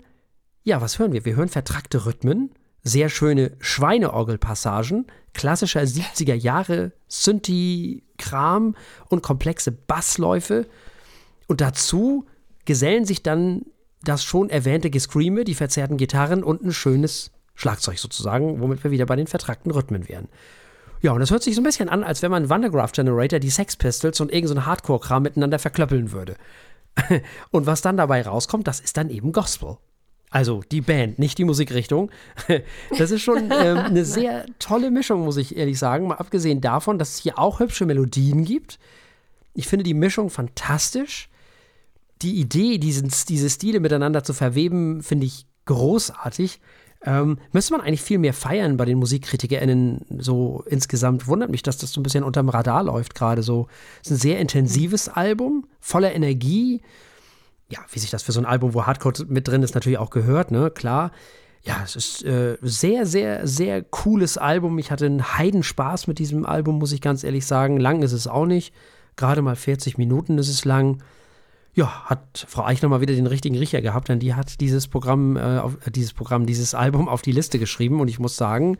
[0.64, 1.26] ja, was hören wir?
[1.26, 8.76] Wir hören vertrackte Rhythmen, sehr schöne Schweineorgelpassagen, klassischer 70er Jahre Synthi-Kram
[9.10, 10.66] und komplexe Bassläufe.
[11.52, 12.24] Und dazu
[12.64, 13.66] gesellen sich dann
[14.02, 19.04] das schon erwähnte Gescreame, die verzerrten Gitarren und ein schönes Schlagzeug sozusagen, womit wir wieder
[19.04, 20.28] bei den vertrackten Rhythmen wären.
[21.02, 23.50] Ja, und das hört sich so ein bisschen an, als wenn man Wandergraph Generator, die
[23.50, 26.36] Sex Pistols und irgendein so Hardcore-Kram miteinander verklöppeln würde.
[27.50, 29.76] und was dann dabei rauskommt, das ist dann eben Gospel.
[30.30, 32.10] Also die Band, nicht die Musikrichtung.
[32.96, 36.06] Das ist schon ähm, eine sehr tolle Mischung, muss ich ehrlich sagen.
[36.06, 38.78] Mal abgesehen davon, dass es hier auch hübsche Melodien gibt.
[39.52, 41.28] Ich finde die Mischung fantastisch.
[42.22, 46.60] Die Idee, diesen, diese Stile miteinander zu verweben, finde ich großartig.
[47.04, 51.26] Ähm, müsste man eigentlich viel mehr feiern bei den MusikkritikerInnen so insgesamt.
[51.26, 53.66] Wundert mich, dass das so ein bisschen unterm Radar läuft gerade so.
[54.02, 56.80] Es ist ein sehr intensives Album, voller Energie.
[57.68, 60.10] Ja, wie sich das für so ein Album, wo Hardcore mit drin ist, natürlich auch
[60.10, 60.70] gehört, ne?
[60.70, 61.10] Klar.
[61.64, 64.78] Ja, es ist äh, sehr, sehr, sehr cooles Album.
[64.78, 67.78] Ich hatte einen Heidenspaß mit diesem Album, muss ich ganz ehrlich sagen.
[67.78, 68.74] Lang ist es auch nicht.
[69.16, 71.02] Gerade mal 40 Minuten ist es lang
[71.74, 75.36] ja, hat Frau Eichner mal wieder den richtigen Riecher gehabt, denn die hat dieses Programm,
[75.36, 78.78] äh, auf, äh, dieses Programm, dieses Album auf die Liste geschrieben und ich muss sagen,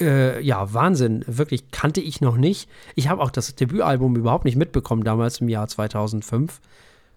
[0.00, 2.68] äh, ja, Wahnsinn, wirklich kannte ich noch nicht.
[2.94, 6.60] Ich habe auch das Debütalbum überhaupt nicht mitbekommen damals im Jahr 2005.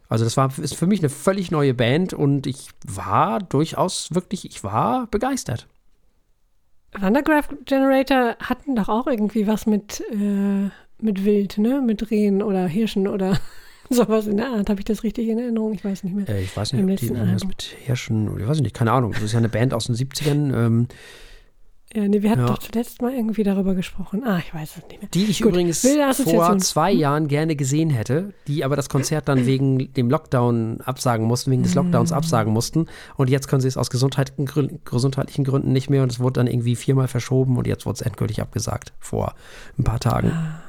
[0.08, 4.46] Also das war ist für mich eine völlig neue Band und ich war durchaus wirklich,
[4.46, 5.68] ich war begeistert.
[6.94, 11.82] Wandergraph Generator hatten doch auch irgendwie was mit, äh, mit Wild, ne?
[11.82, 13.40] Mit Rehen oder Hirschen oder
[13.96, 14.70] Sowas in der Art.
[14.70, 15.74] Habe ich das richtig in Erinnerung?
[15.74, 16.28] Ich weiß nicht mehr.
[16.30, 19.12] Äh, ich weiß nicht, ob die irgendwas mit Hirschen oder ich weiß nicht, keine Ahnung.
[19.12, 20.54] Das ist ja eine Band aus den 70ern.
[20.56, 20.88] Ähm,
[21.94, 22.48] ja, nee, wir hatten ja.
[22.48, 24.24] doch zuletzt mal irgendwie darüber gesprochen.
[24.26, 25.10] Ah, ich weiß es nicht mehr.
[25.14, 25.52] Die ich Gut.
[25.52, 25.86] übrigens
[26.24, 31.26] vor zwei Jahren gerne gesehen hätte, die aber das Konzert dann wegen dem Lockdown absagen
[31.26, 32.14] mussten, wegen des Lockdowns mm.
[32.14, 32.86] absagen mussten.
[33.18, 36.40] Und jetzt können sie es aus gesundheitlichen Gründen, gesundheitlichen Gründen nicht mehr und es wurde
[36.40, 39.36] dann irgendwie viermal verschoben und jetzt wurde es endgültig abgesagt vor
[39.78, 40.32] ein paar Tagen.
[40.32, 40.62] Ah,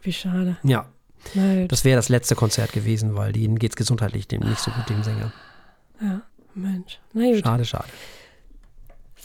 [0.00, 0.56] wie schade.
[0.62, 0.86] Ja,
[1.34, 1.70] Leid.
[1.70, 4.88] Das wäre das letzte Konzert gewesen, weil denen geht es gesundheitlich dem nicht so gut,
[4.88, 5.32] dem Sänger.
[6.00, 6.22] Ja,
[6.54, 6.98] Mensch.
[7.42, 7.88] Schade, schade.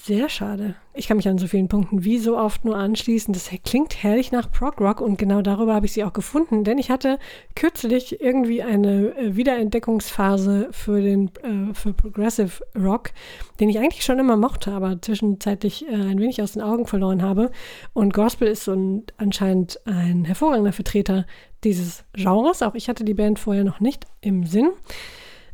[0.05, 0.75] Sehr schade.
[0.93, 3.33] Ich kann mich an so vielen Punkten wie so oft nur anschließen.
[3.33, 6.77] Das klingt herrlich nach Prog Rock und genau darüber habe ich sie auch gefunden, denn
[6.77, 7.17] ich hatte
[7.55, 13.13] kürzlich irgendwie eine äh, Wiederentdeckungsphase für den äh, für Progressive Rock,
[13.59, 17.23] den ich eigentlich schon immer mochte, aber zwischenzeitlich äh, ein wenig aus den Augen verloren
[17.23, 17.49] habe.
[17.93, 21.25] Und Gospel ist so ein, anscheinend ein hervorragender Vertreter
[21.65, 22.61] dieses Genres.
[22.61, 24.69] Auch ich hatte die Band vorher noch nicht im Sinn,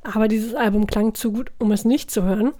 [0.04, 2.54] aber dieses Album klang zu gut, um es nicht zu hören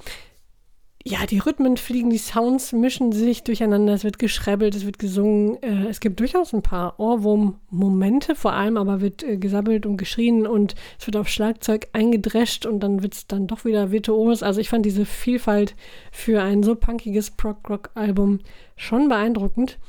[1.04, 5.62] ja, die Rhythmen fliegen, die Sounds mischen sich durcheinander, es wird geschrebbelt, es wird gesungen.
[5.64, 10.46] Äh, es gibt durchaus ein paar Ohrwurm-Momente, vor allem aber wird äh, gesabbelt und geschrien
[10.46, 14.44] und es wird auf Schlagzeug eingedrescht und dann wird es dann doch wieder virtuos.
[14.44, 15.76] Also ich fand diese Vielfalt
[16.12, 18.40] für ein so punkiges Prog-Rock-Album
[18.76, 19.80] schon beeindruckend.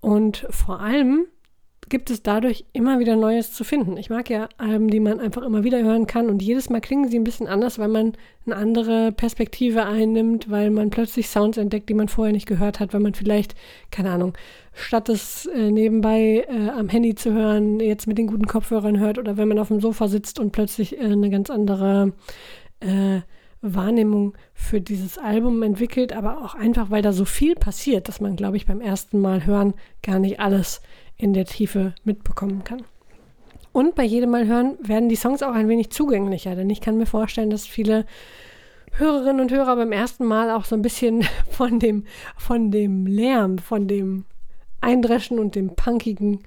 [0.00, 1.26] Und vor allem
[1.88, 3.96] gibt es dadurch immer wieder Neues zu finden.
[3.96, 7.08] Ich mag ja Alben, die man einfach immer wieder hören kann und jedes Mal klingen
[7.08, 8.12] sie ein bisschen anders, weil man
[8.46, 12.92] eine andere Perspektive einnimmt, weil man plötzlich Sounds entdeckt, die man vorher nicht gehört hat,
[12.92, 13.54] weil man vielleicht,
[13.90, 14.34] keine Ahnung,
[14.72, 19.18] statt es äh, nebenbei äh, am Handy zu hören, jetzt mit den guten Kopfhörern hört
[19.18, 22.12] oder wenn man auf dem Sofa sitzt und plötzlich äh, eine ganz andere
[22.80, 23.20] äh,
[23.64, 28.36] Wahrnehmung für dieses Album entwickelt, aber auch einfach, weil da so viel passiert, dass man,
[28.36, 30.82] glaube ich, beim ersten Mal hören gar nicht alles
[31.16, 32.82] in der Tiefe mitbekommen kann.
[33.72, 36.96] Und bei jedem Mal hören werden die Songs auch ein wenig zugänglicher, denn ich kann
[36.96, 38.06] mir vorstellen, dass viele
[38.92, 42.04] Hörerinnen und Hörer beim ersten Mal auch so ein bisschen von dem,
[42.36, 44.24] von dem Lärm, von dem
[44.80, 46.44] Eindreschen und dem Punkigen,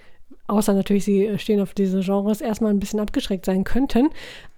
[0.47, 4.09] außer natürlich, sie stehen auf diese Genres, erstmal ein bisschen abgeschreckt sein könnten.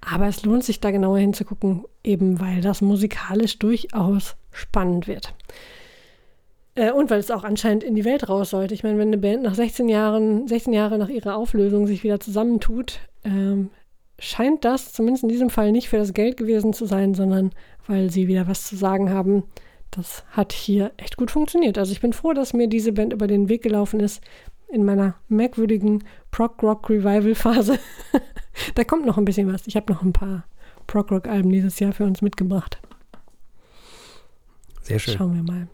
[0.02, 5.34] Aber es lohnt sich da genauer hinzugucken, eben weil das musikalisch durchaus spannend wird.
[6.80, 8.74] Äh, und weil es auch anscheinend in die Welt raus sollte.
[8.74, 12.20] Ich meine, wenn eine Band nach 16 Jahren, 16 Jahre nach ihrer Auflösung sich wieder
[12.22, 13.70] zusammentut, ähm,
[14.18, 17.52] scheint das zumindest in diesem Fall nicht für das Geld gewesen zu sein, sondern
[17.86, 19.44] weil sie wieder was zu sagen haben.
[19.92, 21.78] Das hat hier echt gut funktioniert.
[21.78, 24.22] Also ich bin froh, dass mir diese Band über den Weg gelaufen ist
[24.70, 27.80] in meiner merkwürdigen Prog-Rock-Revival-Phase.
[28.76, 29.68] da kommt noch ein bisschen was.
[29.68, 30.46] Ich habe noch ein paar
[30.88, 32.80] Prog-Rock-Alben dieses Jahr für uns mitgebracht.
[34.82, 35.18] Sehr schön.
[35.18, 35.68] Schauen wir mal.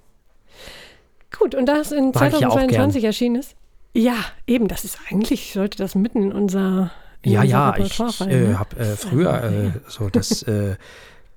[1.37, 3.55] Gut, und das in 2022 erschienen ist.
[3.93, 8.25] Ja, eben, das ist eigentlich, sollte das mitten in unser in Ja, ja, ich äh,
[8.25, 8.59] ne?
[8.59, 10.75] habe äh, früher äh, so das äh,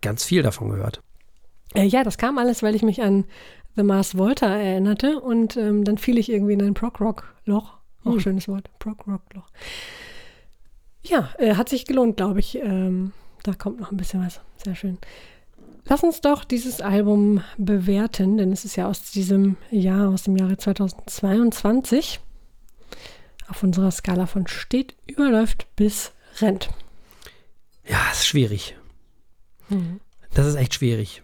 [0.03, 1.01] ganz viel davon gehört.
[1.75, 3.25] Äh, ja, das kam alles, weil ich mich an
[3.77, 7.75] The Mars Volta erinnerte und ähm, dann fiel ich irgendwie in ein Prog-Rock-Loch.
[8.05, 8.21] Auch hm.
[8.21, 9.49] schönes Wort, Prog-Rock-Loch.
[11.05, 12.57] Ja, äh, hat sich gelohnt, glaube ich.
[12.57, 13.13] Ähm,
[13.45, 14.41] da kommt noch ein bisschen was.
[14.57, 14.99] Sehr schön.
[15.89, 20.37] Lass uns doch dieses Album bewerten, denn es ist ja aus diesem Jahr, aus dem
[20.37, 22.21] Jahre 2022,
[23.49, 26.69] auf unserer Skala von steht, überläuft bis rennt.
[27.87, 28.77] Ja, ist schwierig.
[29.71, 30.01] Mhm.
[30.35, 31.23] Das ist echt schwierig.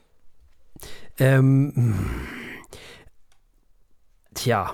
[1.19, 2.11] Ähm,
[4.33, 4.73] tja,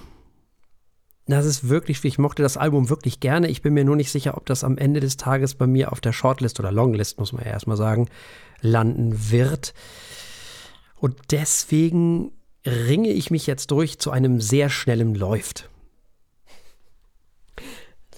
[1.26, 2.14] das ist wirklich schwierig.
[2.14, 3.48] Ich mochte das Album wirklich gerne.
[3.48, 6.00] Ich bin mir nur nicht sicher, ob das am Ende des Tages bei mir auf
[6.00, 8.08] der Shortlist oder Longlist, muss man ja erstmal sagen,
[8.60, 9.74] landen wird.
[10.96, 12.32] Und deswegen
[12.66, 15.68] ringe ich mich jetzt durch zu einem sehr schnellen Läuft.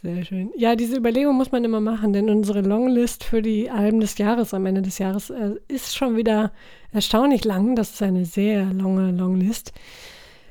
[0.03, 0.51] Sehr schön.
[0.57, 4.53] Ja, diese Überlegung muss man immer machen, denn unsere Longlist für die Alben des Jahres
[4.53, 6.51] am Ende des Jahres äh, ist schon wieder
[6.91, 7.77] erstaunlich lang.
[7.77, 9.73] Das ist eine sehr lange Longlist.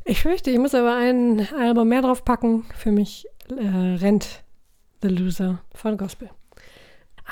[0.05, 2.63] Ich fürchte, ich muss aber ein Album mehr draufpacken.
[2.77, 4.41] Für mich äh, rennt
[5.01, 6.29] The Loser von Gospel.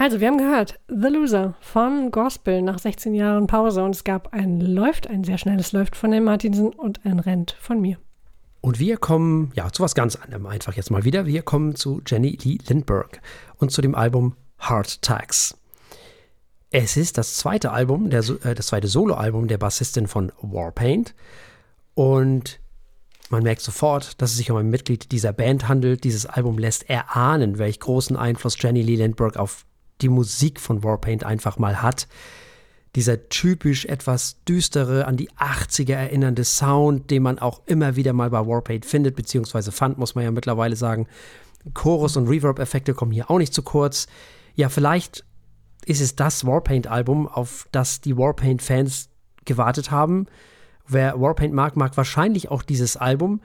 [0.02, 4.32] Also, wir haben gehört, The Loser von Gospel nach 16 Jahren Pause und es gab
[4.34, 7.98] ein Läuft, ein sehr schnelles Läuft von dem Martinsen und ein Rennt von mir.
[8.62, 11.26] Und wir kommen, ja, zu was ganz anderem einfach jetzt mal wieder.
[11.26, 13.20] Wir kommen zu Jenny Lee Lindbergh
[13.58, 14.38] und zu dem Album
[14.70, 15.58] Heart Tags.
[16.72, 21.14] Es ist das zweite Album, der, äh, das zweite Soloalbum der Bassistin von Warpaint.
[21.94, 22.62] Und
[23.30, 26.06] man merkt sofort, dass es sich um ein Mitglied dieser Band handelt.
[26.06, 29.66] Dieses Album lässt erahnen, welch großen Einfluss Jenny Lee Lindbergh auf
[30.02, 32.08] die Musik von Warpaint einfach mal hat.
[32.96, 38.32] Dieser typisch etwas düstere, an die 80er erinnernde Sound, den man auch immer wieder mal
[38.32, 41.08] bei Warpaint findet, beziehungsweise fand, muss man ja mittlerweile sagen.
[41.74, 44.08] Chorus- und Reverb-Effekte kommen hier auch nicht zu kurz.
[44.56, 45.24] Ja, vielleicht
[45.86, 49.10] ist es das Warpaint-Album, auf das die Warpaint-Fans
[49.46, 50.28] gewartet haben.
[50.88, 53.42] Wer Warpaint mag, mag wahrscheinlich auch dieses Album.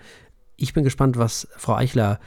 [0.57, 2.19] Ich bin gespannt, was Frau Eichler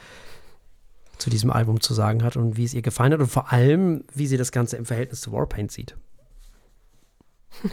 [1.18, 4.04] zu diesem Album zu sagen hat und wie es ihr gefallen hat und vor allem,
[4.14, 5.96] wie sie das Ganze im Verhältnis zu Warpaint sieht.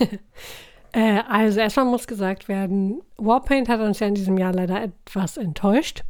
[0.91, 5.37] äh, also erstmal muss gesagt werden, Warpaint hat uns ja in diesem Jahr leider etwas
[5.37, 6.03] enttäuscht.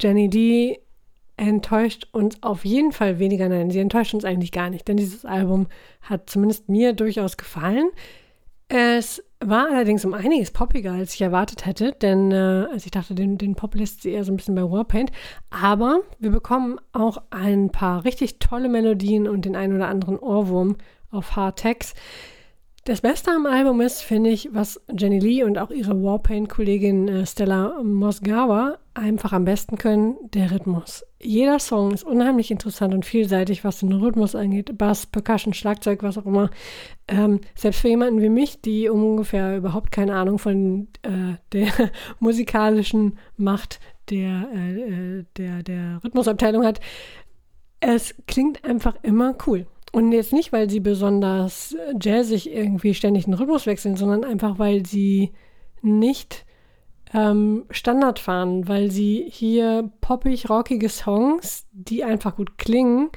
[0.00, 0.80] Jenny D
[1.36, 3.48] enttäuscht uns auf jeden Fall weniger.
[3.48, 5.68] Nein, sie enttäuscht uns eigentlich gar nicht, denn dieses Album
[6.02, 7.90] hat zumindest mir durchaus gefallen.
[8.68, 13.14] Es war allerdings um einiges poppiger, als ich erwartet hätte, denn äh, also ich dachte,
[13.14, 15.10] den, den Pop lässt sie eher so ein bisschen bei Warpaint.
[15.48, 20.76] Aber wir bekommen auch ein paar richtig tolle Melodien und den einen oder anderen Ohrwurm
[21.10, 21.96] auf Hard Text.
[22.84, 27.26] Das Beste am Album ist, finde ich, was Jenny Lee und auch ihre Warpaint-Kollegin äh,
[27.26, 31.04] Stella Mosgawa einfach am besten können, der Rhythmus.
[31.20, 34.78] Jeder Song ist unheimlich interessant und vielseitig, was den Rhythmus angeht.
[34.78, 36.48] Bass, Percussion, Schlagzeug, was auch immer.
[37.06, 41.68] Ähm, selbst für jemanden wie mich, die ungefähr überhaupt keine Ahnung von äh, der
[42.18, 46.80] musikalischen Macht der, äh, äh, der, der Rhythmusabteilung hat,
[47.80, 49.66] es klingt einfach immer cool.
[49.92, 54.86] Und jetzt nicht, weil sie besonders jazzig irgendwie ständig den Rhythmus wechseln, sondern einfach, weil
[54.86, 55.32] sie
[55.82, 56.44] nicht
[57.12, 63.10] ähm, Standard fahren, weil sie hier poppig, rockige Songs, die einfach gut klingen,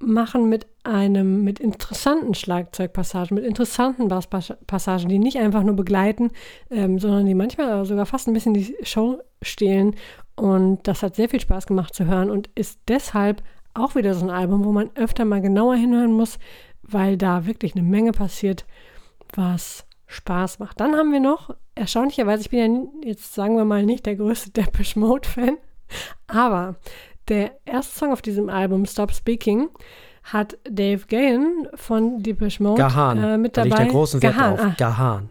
[0.00, 6.30] machen mit einem, mit interessanten Schlagzeugpassagen, mit interessanten Basspassagen, die nicht einfach nur begleiten,
[6.70, 9.96] ähm, sondern die manchmal sogar fast ein bisschen die Show stehlen.
[10.36, 13.42] Und das hat sehr viel Spaß gemacht zu hören und ist deshalb
[13.78, 16.38] auch wieder so ein Album, wo man öfter mal genauer hinhören muss,
[16.82, 18.64] weil da wirklich eine Menge passiert,
[19.34, 20.80] was Spaß macht.
[20.80, 24.50] Dann haben wir noch, erstaunlicherweise, ich bin ja jetzt, sagen wir mal, nicht der größte
[24.62, 25.58] Depeche Mode-Fan,
[26.26, 26.76] aber
[27.28, 29.68] der erste Song auf diesem Album, Stop Speaking,
[30.24, 33.22] hat Dave Gahan von Depeche Mode Gahan.
[33.22, 33.70] Äh, mit dabei.
[33.70, 34.58] Da der großen Wert Gahan.
[34.58, 34.74] Ah.
[34.76, 35.30] Gahan.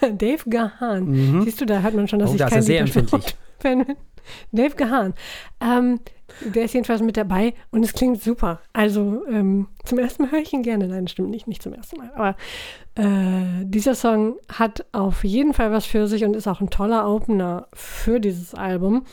[0.18, 1.04] Dave Gahan.
[1.06, 1.42] Mhm.
[1.42, 3.36] Siehst du, da hat man schon, dass oh, ich das kein sehr Depeche empfindlich.
[3.58, 3.96] Fan bin.
[4.52, 5.14] Dave Gahan.
[5.60, 6.00] Ähm,
[6.42, 8.60] der ist jedenfalls mit dabei und es klingt super.
[8.72, 10.86] Also ähm, zum ersten Mal höre ich ihn gerne.
[10.86, 12.12] Nein, stimmt nicht, nicht zum ersten Mal.
[12.14, 12.36] Aber
[12.94, 17.08] äh, dieser Song hat auf jeden Fall was für sich und ist auch ein toller
[17.08, 19.04] Opener für dieses Album.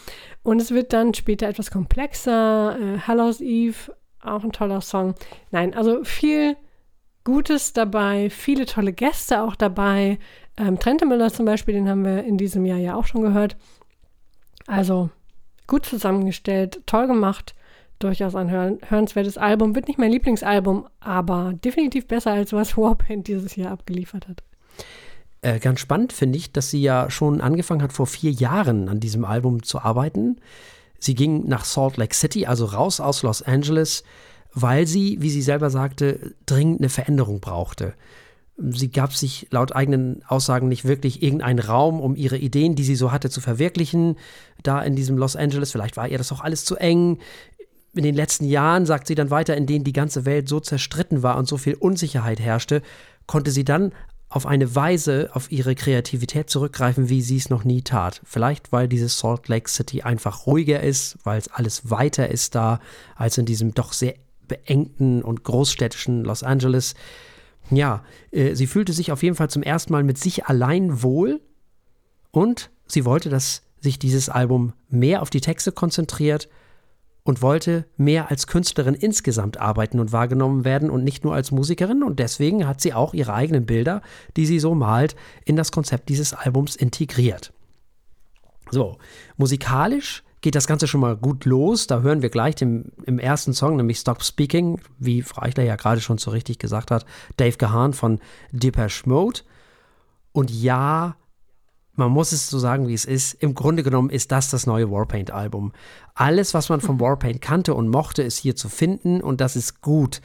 [0.43, 2.77] Und es wird dann später etwas komplexer.
[2.79, 5.15] Äh, Hallows Eve, auch ein toller Song.
[5.51, 6.57] Nein, also viel
[7.23, 10.19] Gutes dabei, viele tolle Gäste auch dabei.
[10.57, 13.57] Ähm, Trente Müller zum Beispiel, den haben wir in diesem Jahr ja auch schon gehört.
[14.67, 15.09] Also
[15.67, 17.55] gut zusammengestellt, toll gemacht,
[17.99, 19.75] durchaus ein hör hörenswertes Album.
[19.75, 24.43] Wird nicht mein Lieblingsalbum, aber definitiv besser als was Warpaint dieses Jahr abgeliefert hat.
[25.41, 28.99] Äh, ganz spannend finde ich, dass sie ja schon angefangen hat, vor vier Jahren an
[28.99, 30.37] diesem Album zu arbeiten.
[30.99, 34.03] Sie ging nach Salt Lake City, also raus aus Los Angeles,
[34.53, 37.93] weil sie, wie sie selber sagte, dringend eine Veränderung brauchte.
[38.57, 42.95] Sie gab sich laut eigenen Aussagen nicht wirklich irgendeinen Raum, um ihre Ideen, die sie
[42.95, 44.17] so hatte, zu verwirklichen.
[44.63, 47.19] Da in diesem Los Angeles, vielleicht war ihr das auch alles zu eng.
[47.93, 51.21] In den letzten Jahren, sagt sie dann weiter, in denen die ganze Welt so zerstritten
[51.21, 52.81] war und so viel Unsicherheit herrschte,
[53.25, 53.91] konnte sie dann
[54.29, 58.21] auf eine Weise auf ihre Kreativität zurückgreifen, wie sie es noch nie tat.
[58.23, 62.79] Vielleicht, weil dieses Salt Lake City einfach ruhiger ist, weil es alles weiter ist da,
[63.15, 64.15] als in diesem doch sehr
[64.47, 66.95] beengten und großstädtischen Los Angeles.
[67.71, 71.41] Ja, äh, sie fühlte sich auf jeden Fall zum ersten Mal mit sich allein wohl
[72.31, 76.49] und sie wollte, dass sich dieses Album mehr auf die Texte konzentriert
[77.23, 82.03] und wollte mehr als Künstlerin insgesamt arbeiten und wahrgenommen werden und nicht nur als Musikerin.
[82.03, 84.01] Und deswegen hat sie auch ihre eigenen Bilder,
[84.37, 87.51] die sie so malt, in das Konzept dieses Albums integriert.
[88.69, 88.97] So,
[89.37, 91.87] musikalisch geht das Ganze schon mal gut los.
[91.87, 95.75] Da hören wir gleich dem, im ersten Song, nämlich Stop Speaking, wie Frau Eichler ja
[95.75, 97.03] gerade schon so richtig gesagt hat,
[97.37, 98.19] Dave Gahan von
[98.51, 99.39] Depeche Mode.
[100.33, 101.15] Und ja,
[101.95, 103.33] man muss es so sagen, wie es ist.
[103.41, 105.73] Im Grunde genommen ist das das neue Warpaint-Album.
[106.13, 109.81] Alles, was man vom Warpaint kannte und mochte, ist hier zu finden und das ist
[109.81, 110.21] gut.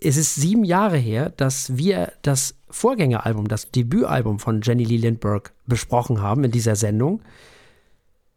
[0.00, 5.50] Es ist sieben Jahre her, dass wir das Vorgängeralbum, das Debütalbum von Jenny Lee Lindbergh
[5.66, 7.20] besprochen haben in dieser Sendung.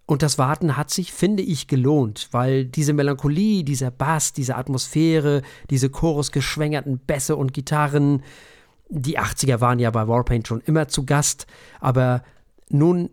[0.07, 5.41] Und das Warten hat sich, finde ich, gelohnt, weil diese Melancholie, dieser Bass, diese Atmosphäre,
[5.69, 8.23] diese chorusgeschwängerten Bässe und Gitarren,
[8.87, 11.45] die 80er waren ja bei Warpaint schon immer zu Gast,
[11.81, 12.23] aber
[12.69, 13.09] nun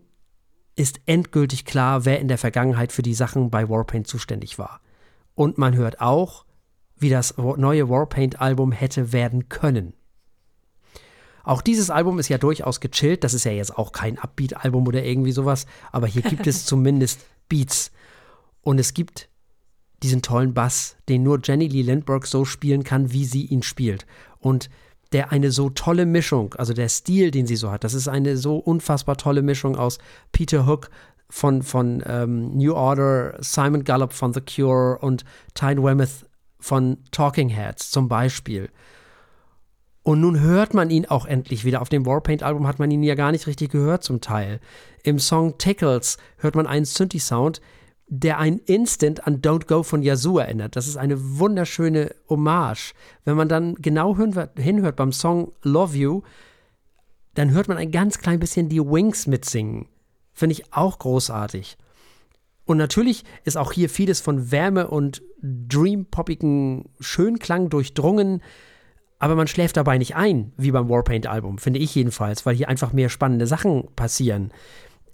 [0.77, 4.79] ist endgültig klar, wer in der Vergangenheit für die Sachen bei Warpaint zuständig war.
[5.35, 6.45] Und man hört auch,
[6.97, 9.94] wie das neue Warpaint-Album hätte werden können.
[11.45, 13.23] Auch dieses Album ist ja durchaus gechillt.
[13.23, 15.65] Das ist ja jetzt auch kein Upbeat-Album oder irgendwie sowas.
[15.91, 17.91] Aber hier gibt es zumindest Beats.
[18.61, 19.29] Und es gibt
[20.03, 24.05] diesen tollen Bass, den nur Jenny Lee Lindbergh so spielen kann, wie sie ihn spielt.
[24.39, 24.69] Und
[25.11, 28.37] der eine so tolle Mischung, also der Stil, den sie so hat, das ist eine
[28.37, 29.99] so unfassbar tolle Mischung aus
[30.31, 30.89] Peter Hook
[31.29, 36.25] von, von ähm, New Order, Simon Gallup von The Cure und Tyne Weymouth
[36.59, 38.69] von Talking Heads zum Beispiel.
[40.05, 41.81] Und nun hört man ihn auch endlich wieder.
[41.81, 44.59] Auf dem Warpaint-Album hat man ihn ja gar nicht richtig gehört zum Teil.
[45.01, 47.59] Im Song Tickles hört man einen Synthi-Sound,
[48.05, 50.75] der ein Instant an Don't Go von Yazoo erinnert.
[50.75, 52.93] Das ist eine wunderschöne Hommage.
[53.23, 56.21] Wenn man dann genau hinhört beim Song Love You,
[57.33, 59.87] dann hört man ein ganz klein bisschen die Wings mitsingen.
[60.33, 61.77] Finde ich auch großartig.
[62.65, 68.43] Und natürlich ist auch hier vieles von Wärme und dreampoppigen Schönklang durchdrungen,
[69.25, 72.93] aber man schläft dabei nicht ein, wie beim Warpaint-Album, finde ich jedenfalls, weil hier einfach
[72.93, 74.51] mehr spannende Sachen passieren.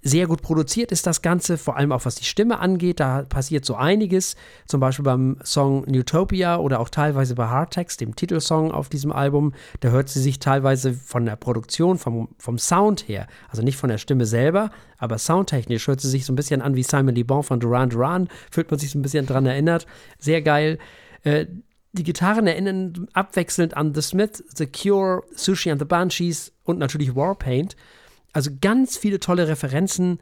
[0.02, 3.00] Sehr gut produziert ist das Ganze, vor allem auch was die Stimme angeht.
[3.00, 4.36] Da passiert so einiges.
[4.66, 9.54] Zum Beispiel beim Song Utopia oder auch teilweise bei Hardtext, dem Titelsong auf diesem Album.
[9.80, 13.88] Da hört sie sich teilweise von der Produktion, vom, vom Sound her, also nicht von
[13.88, 17.24] der Stimme selber, aber soundtechnisch hört sie sich so ein bisschen an wie Simon Le
[17.24, 18.28] Bon von Duran Duran.
[18.50, 19.86] Fühlt man sich so ein bisschen dran erinnert.
[20.18, 20.78] Sehr geil.
[21.22, 21.46] Äh,
[21.92, 27.14] die Gitarren erinnern abwechselnd an The Smith, The Cure, Sushi and the Banshees und natürlich
[27.14, 27.76] Warpaint.
[28.32, 30.18] Also ganz viele tolle Referenzen.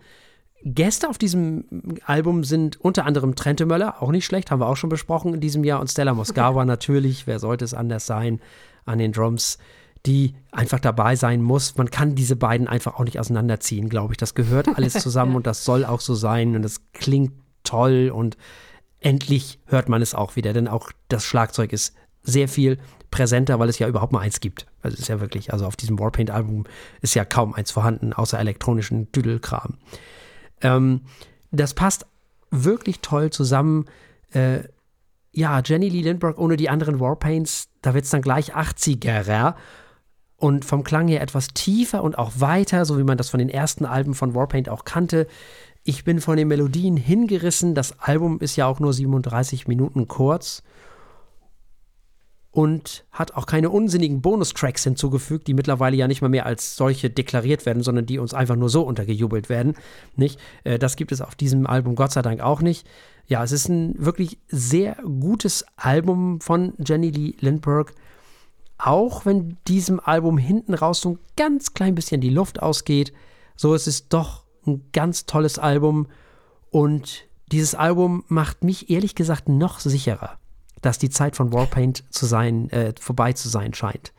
[0.63, 1.65] Gäste auf diesem
[2.05, 5.41] Album sind unter anderem Trente Möller, auch nicht schlecht, haben wir auch schon besprochen in
[5.41, 8.41] diesem Jahr, und Stella Moskawa natürlich, wer sollte es anders sein,
[8.85, 9.59] an den Drums,
[10.07, 11.77] die einfach dabei sein muss.
[11.77, 14.19] Man kann diese beiden einfach auch nicht auseinanderziehen, glaube ich.
[14.19, 17.33] Das gehört alles zusammen und das soll auch so sein und es klingt
[17.65, 18.37] toll und
[19.01, 22.79] endlich hört man es auch wieder, denn auch das Schlagzeug ist sehr viel
[23.11, 24.67] präsenter, weil es ja überhaupt mal eins gibt.
[24.83, 26.65] Also es ist ja wirklich, also auf diesem Warpaint-Album
[27.01, 29.79] ist ja kaum eins vorhanden, außer elektronischen Düdelkram.
[30.61, 31.03] Ähm,
[31.51, 32.07] das passt
[32.51, 33.87] wirklich toll zusammen.
[34.33, 34.61] Äh,
[35.33, 39.55] ja, Jenny Lee Lindbergh ohne die anderen Warpaints, da wird es dann gleich 80er
[40.37, 43.51] und vom Klang her etwas tiefer und auch weiter, so wie man das von den
[43.51, 45.27] ersten Alben von Warpaint auch kannte.
[45.83, 47.75] Ich bin von den Melodien hingerissen.
[47.75, 50.63] Das Album ist ja auch nur 37 Minuten kurz
[52.53, 57.09] und hat auch keine unsinnigen Bonustracks hinzugefügt, die mittlerweile ja nicht mal mehr als solche
[57.09, 59.75] deklariert werden, sondern die uns einfach nur so untergejubelt werden.
[60.17, 60.41] Nicht?
[60.65, 62.87] Äh, das gibt es auf diesem Album Gott sei Dank auch nicht.
[63.27, 67.93] Ja, es ist ein wirklich sehr gutes Album von Jenny Lee Lindbergh.
[68.79, 73.13] Auch wenn diesem Album hinten raus so ein ganz klein bisschen die Luft ausgeht,
[73.55, 76.07] so ist es doch ein ganz tolles Album.
[76.71, 80.41] Und dieses Album macht mich ehrlich gesagt noch sicherer
[80.81, 84.13] dass die Zeit von Warpaint zu sein, äh, vorbei zu sein scheint.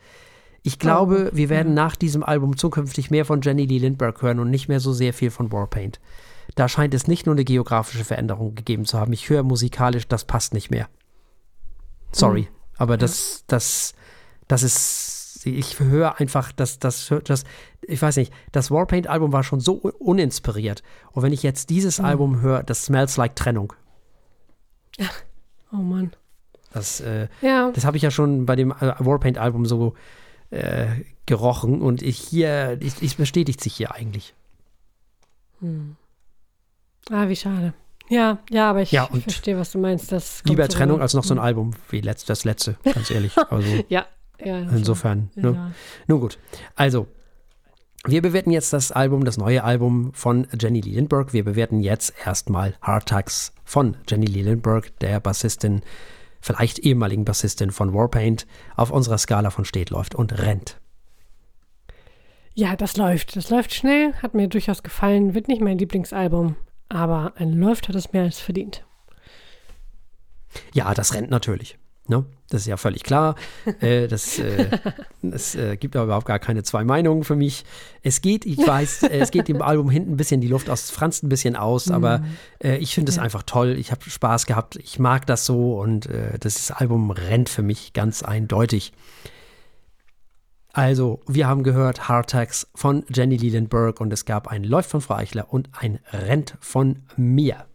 [0.62, 4.38] Ich glaube, oh, wir werden nach diesem Album zukünftig mehr von Jenny Lee Lindbergh hören
[4.38, 5.98] und nicht mehr so sehr viel von Warpaint.
[6.54, 9.12] Da scheint es nicht nur eine geografische Veränderung gegeben zu haben.
[9.12, 10.88] Ich höre musikalisch, das passt nicht mehr.
[12.12, 12.48] Sorry, mhm.
[12.76, 13.94] aber das, das,
[14.46, 15.11] das ist,
[15.46, 17.44] ich höre einfach, dass das, das,
[17.82, 20.82] ich weiß nicht, das Warpaint-Album war schon so uninspiriert.
[21.12, 22.04] Und wenn ich jetzt dieses mhm.
[22.04, 23.72] Album höre, das smells like Trennung.
[25.72, 26.12] Oh Mann.
[26.72, 27.70] Das, äh, ja.
[27.72, 29.94] das habe ich ja schon bei dem äh, Warpaint-Album so
[30.50, 30.86] äh,
[31.26, 34.34] gerochen und ich hier, ich, ich bestätigt sich hier eigentlich.
[35.60, 35.96] Hm.
[37.10, 37.74] Ah, wie schade.
[38.08, 40.12] Ja, ja, aber ich Ja, verstehe, was du meinst.
[40.12, 41.44] Das Lieber so Trennung als noch so ein Hm.
[41.44, 43.34] Album wie letzt, das letzte, ganz ehrlich.
[43.50, 44.06] Also Ja,
[44.44, 44.58] ja.
[44.60, 45.30] insofern.
[45.34, 45.42] Ja.
[45.42, 45.74] Ne?
[46.06, 46.38] Nun gut.
[46.76, 47.06] Also,
[48.04, 51.32] wir bewerten jetzt das Album, das neue Album von Jenny Lee Lindbergh.
[51.32, 55.82] Wir bewerten jetzt erstmal Hard Tags von Jenny Lee Lindbergh, der Bassistin,
[56.40, 60.80] vielleicht ehemaligen Bassistin von Warpaint, auf unserer Skala von steht, läuft und rennt.
[62.54, 63.36] Ja, das läuft.
[63.36, 66.56] Das läuft schnell, hat mir durchaus gefallen, wird nicht mein Lieblingsalbum,
[66.88, 68.84] aber ein Läuft hat es mehr als verdient.
[70.74, 71.78] Ja, das rennt natürlich.
[72.08, 72.24] Ne?
[72.48, 73.36] Das ist ja völlig klar.
[73.80, 74.66] äh, das äh,
[75.30, 77.64] es äh, gibt aber überhaupt gar keine zwei Meinungen für mich.
[78.02, 80.84] Es geht, ich weiß, äh, es geht dem Album hinten ein bisschen die Luft aus,
[80.84, 82.24] es franzt ein bisschen aus, aber
[82.62, 83.22] äh, ich finde es Ja.
[83.22, 83.76] einfach toll.
[83.78, 84.76] Ich habe Spaß gehabt.
[84.76, 88.92] Ich mag das so und äh, das Album rennt für mich ganz eindeutig.
[90.74, 94.90] Also, wir haben gehört Hard Tags von Jenny Lee Lindbergh und es gab ein Läuft
[94.90, 97.66] von Frau Eichler und ein Rennt von mir.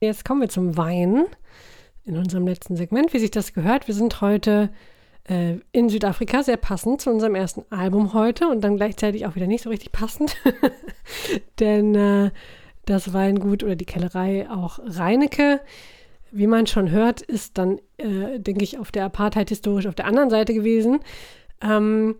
[0.00, 1.24] Jetzt kommen wir zum Wein
[2.06, 3.12] in unserem letzten Segment.
[3.12, 4.70] Wie sich das gehört, wir sind heute
[5.28, 9.46] äh, in Südafrika, sehr passend zu unserem ersten Album heute und dann gleichzeitig auch wieder
[9.46, 10.36] nicht so richtig passend,
[11.60, 12.30] denn äh,
[12.84, 15.60] das Weingut oder die Kellerei auch Reinecke,
[16.30, 20.06] wie man schon hört, ist dann, äh, denke ich, auf der Apartheid historisch auf der
[20.06, 21.00] anderen Seite gewesen.
[21.60, 22.16] Ähm,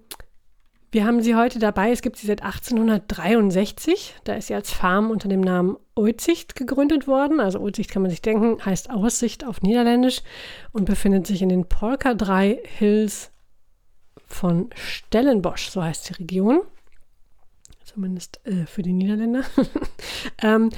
[0.96, 1.90] wir haben sie heute dabei.
[1.90, 4.14] Es gibt sie seit 1863.
[4.24, 7.38] Da ist sie als Farm unter dem Namen Oizicht gegründet worden.
[7.38, 10.22] Also Oizicht kann man sich denken, heißt Aussicht auf Niederländisch
[10.72, 13.30] und befindet sich in den Polka 3 Hills
[14.26, 16.62] von Stellenbosch, so heißt die Region.
[17.84, 19.42] Zumindest äh, für die Niederländer.
[20.42, 20.70] ähm,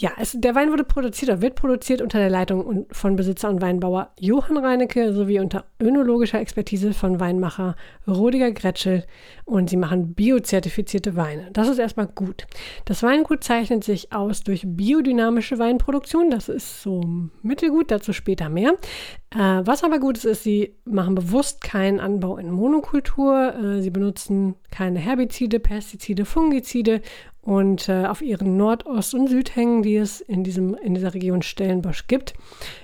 [0.00, 3.60] ja, es, der Wein wurde produziert oder wird produziert unter der Leitung von Besitzer und
[3.60, 7.76] Weinbauer Johann Reinecke sowie unter önologischer Expertise von Weinmacher
[8.08, 9.04] Rodiger Gretschel
[9.44, 11.50] und sie machen biozertifizierte Weine.
[11.52, 12.46] Das ist erstmal gut.
[12.86, 16.30] Das Weingut zeichnet sich aus durch biodynamische Weinproduktion.
[16.30, 17.02] Das ist so
[17.42, 18.72] mittelgut, dazu später mehr.
[19.34, 23.54] Äh, was aber gut ist, ist, sie machen bewusst keinen Anbau in Monokultur.
[23.54, 27.02] Äh, sie benutzen keine Herbizide, Pestizide, Fungizide
[27.42, 32.06] und äh, auf ihren Nordost- und Südhängen, die es in, diesem, in dieser Region Stellenbosch
[32.06, 32.34] gibt,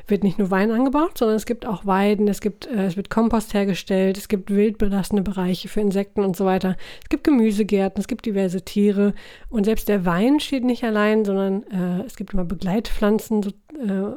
[0.06, 3.10] wird nicht nur Wein angebaut, sondern es gibt auch Weiden, es, gibt, äh, es wird
[3.10, 6.76] Kompost hergestellt, es gibt wildbelassene Bereiche für Insekten und so weiter.
[7.02, 9.12] Es gibt Gemüsegärten, es gibt diverse Tiere
[9.50, 14.16] und selbst der Wein steht nicht allein, sondern äh, es gibt immer Begleitpflanzen, so, äh,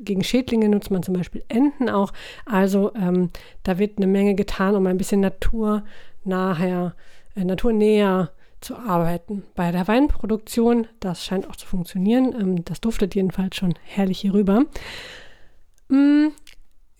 [0.00, 2.12] gegen Schädlinge nutzt man zum Beispiel Enten auch.
[2.44, 3.30] Also ähm,
[3.62, 6.94] da wird eine Menge getan, um ein bisschen naturnäher,
[7.36, 8.32] äh, naturnäher
[8.64, 9.44] zu arbeiten.
[9.54, 12.34] Bei der Weinproduktion, das scheint auch zu funktionieren.
[12.38, 14.64] Ähm, das duftet jedenfalls schon herrlich hier rüber.
[15.88, 16.28] Mm,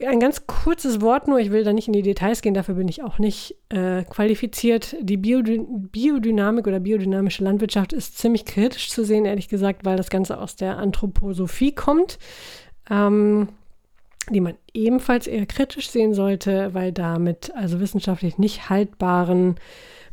[0.07, 2.89] ein ganz kurzes Wort nur, ich will da nicht in die Details gehen, dafür bin
[2.89, 4.97] ich auch nicht äh, qualifiziert.
[5.01, 10.11] Die Biody Biodynamik oder biodynamische Landwirtschaft ist ziemlich kritisch zu sehen, ehrlich gesagt, weil das
[10.11, 12.19] Ganze aus der Anthroposophie kommt,
[12.91, 13.49] ähm,
[14.31, 19.57] die man ebenfalls eher kritisch sehen sollte, weil damit also wissenschaftlich nicht haltbaren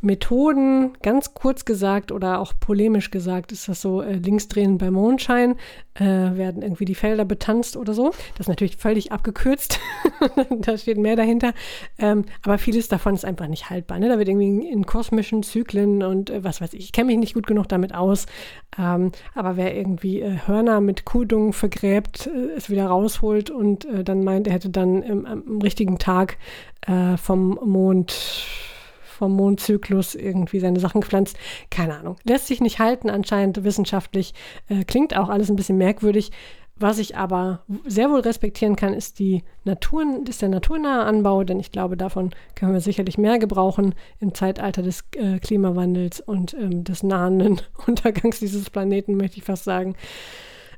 [0.00, 5.56] Methoden, ganz kurz gesagt oder auch polemisch gesagt, ist das so, äh, linksdrehen bei Mondschein,
[5.94, 8.10] äh, werden irgendwie die Felder betanzt oder so.
[8.36, 9.78] Das ist natürlich völlig abgekürzt.
[10.60, 11.52] da steht mehr dahinter.
[11.98, 13.98] Ähm, aber vieles davon ist einfach nicht haltbar.
[13.98, 14.08] Ne?
[14.08, 17.34] Da wird irgendwie in, kosmischen Zyklen und äh, was weiß ich, ich kenne mich nicht
[17.34, 18.26] gut genug damit aus.
[18.78, 24.02] Ähm, aber wer irgendwie äh, Hörner mit Kuhdung vergräbt, äh, es wieder rausholt und äh,
[24.02, 26.38] dann meint, er hätte dann im, am richtigen Tag
[27.18, 28.69] vom Mond
[29.20, 31.36] vom Mondzyklus irgendwie seine Sachen gepflanzt.
[31.70, 32.16] Keine Ahnung.
[32.24, 34.32] Lässt sich nicht halten, anscheinend wissenschaftlich.
[34.68, 36.32] Äh, klingt auch alles ein bisschen merkwürdig.
[36.76, 41.60] Was ich aber sehr wohl respektieren kann, ist, die Natur, ist der naturnahe Anbau, denn
[41.60, 46.82] ich glaube, davon können wir sicherlich mehr gebrauchen im Zeitalter des äh, Klimawandels und ähm,
[46.82, 49.96] des nahenden Untergangs dieses Planeten, möchte ich fast sagen.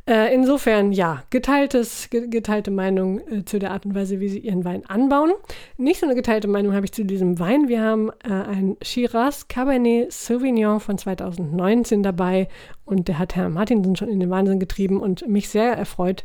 [0.05, 4.41] Äh, insofern, ja, geteiltes, ge geteilte Meinung äh, zu der Art und Weise, wie sie
[4.41, 5.31] ihren Wein anbauen.
[5.77, 7.69] Nicht so eine geteilte Meinung habe ich zu diesem Wein.
[7.69, 12.49] Wir haben äh, ein Shiraz Cabernet Sauvignon von 2019 dabei
[12.85, 16.25] und der hat Herrn Martinsen schon in den Wahnsinn getrieben und mich sehr erfreut.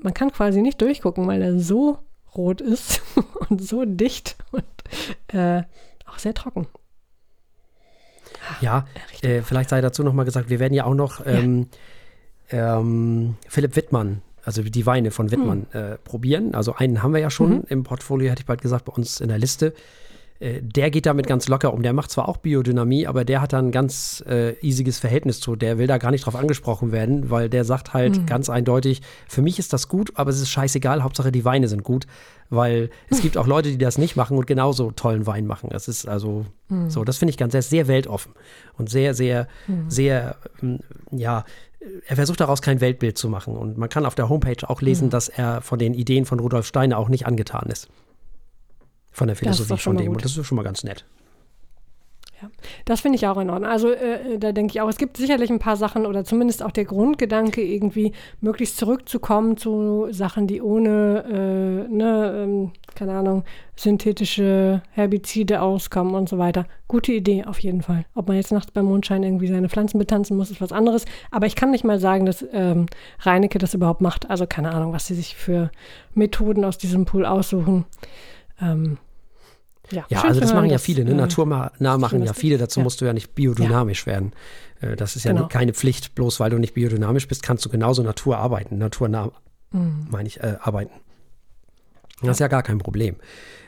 [0.00, 1.98] Man kann quasi nicht durchgucken, weil er so
[2.34, 3.02] rot ist
[3.48, 4.64] und so dicht und
[5.28, 5.62] äh,
[6.06, 6.66] auch sehr trocken.
[8.60, 8.86] Ja,
[9.22, 11.68] äh, vielleicht sei dazu noch mal gesagt, wir werden ja auch noch ähm,
[12.52, 16.54] ähm, Philipp Wittmann, also die Weine von Wittmann, äh, probieren.
[16.54, 17.64] Also einen haben wir ja schon Mhm.
[17.68, 19.72] im Portfolio, hätte ich bald gesagt, bei uns in der Liste.
[20.42, 21.82] äh, der geht damit ganz locker um.
[21.84, 25.54] Der macht zwar auch Biodynamie, aber der hat da ein ganz äh, easiges Verhältnis zu.
[25.54, 28.26] Der will da gar nicht drauf angesprochen werden, weil der sagt halt mhm.
[28.26, 31.84] ganz eindeutig, für mich ist das gut, aber es ist scheißegal, Hauptsache die Weine sind
[31.84, 32.08] gut,
[32.50, 35.68] weil es gibt auch Leute, die das nicht machen und genauso tollen Wein machen.
[35.70, 36.90] Das ist also mhm.
[36.90, 38.32] so, das finde ich ganz sehr, sehr weltoffen
[38.76, 39.88] und sehr, sehr, mhm.
[39.88, 40.80] sehr, ähm,
[41.12, 41.44] ja,
[42.06, 43.56] er versucht daraus kein Weltbild zu machen.
[43.56, 45.10] Und man kann auf der Homepage auch lesen, mhm.
[45.10, 47.88] dass er von den Ideen von Rudolf Steiner auch nicht angetan ist
[49.12, 50.06] von der Philosophie von dem.
[50.06, 50.16] Gut.
[50.16, 51.04] Und das ist schon mal ganz nett.
[52.42, 52.50] Ja,
[52.86, 53.70] das finde ich auch in Ordnung.
[53.70, 56.72] Also äh, da denke ich auch, es gibt sicherlich ein paar Sachen oder zumindest auch
[56.72, 61.24] der Grundgedanke, irgendwie möglichst zurückzukommen zu Sachen, die ohne,
[61.88, 63.44] äh, ne, ähm, keine Ahnung,
[63.76, 66.66] synthetische Herbizide auskommen und so weiter.
[66.88, 68.06] Gute Idee auf jeden Fall.
[68.16, 71.04] Ob man jetzt nachts beim Mondschein irgendwie seine Pflanzen betanzen muss, ist was anderes.
[71.30, 72.86] Aber ich kann nicht mal sagen, dass ähm,
[73.20, 74.28] Reinecke das überhaupt macht.
[74.30, 75.70] Also keine Ahnung, was sie sich für
[76.14, 77.84] Methoden aus diesem Pool aussuchen.
[78.60, 78.98] Ähm,
[79.92, 81.12] ja, ja also das machen ja viele, ne?
[81.12, 84.32] Äh, Naturnah machen ja viele, dazu musst du ja nicht biodynamisch werden.
[84.80, 85.48] Äh, das ist ja genau.
[85.48, 89.30] keine Pflicht, bloß weil du nicht biodynamisch bist, kannst du genauso Natur arbeiten, naturnah,
[89.70, 90.08] mhm.
[90.10, 90.92] meine ich, äh, arbeiten.
[92.22, 93.16] Das ist ja gar kein Problem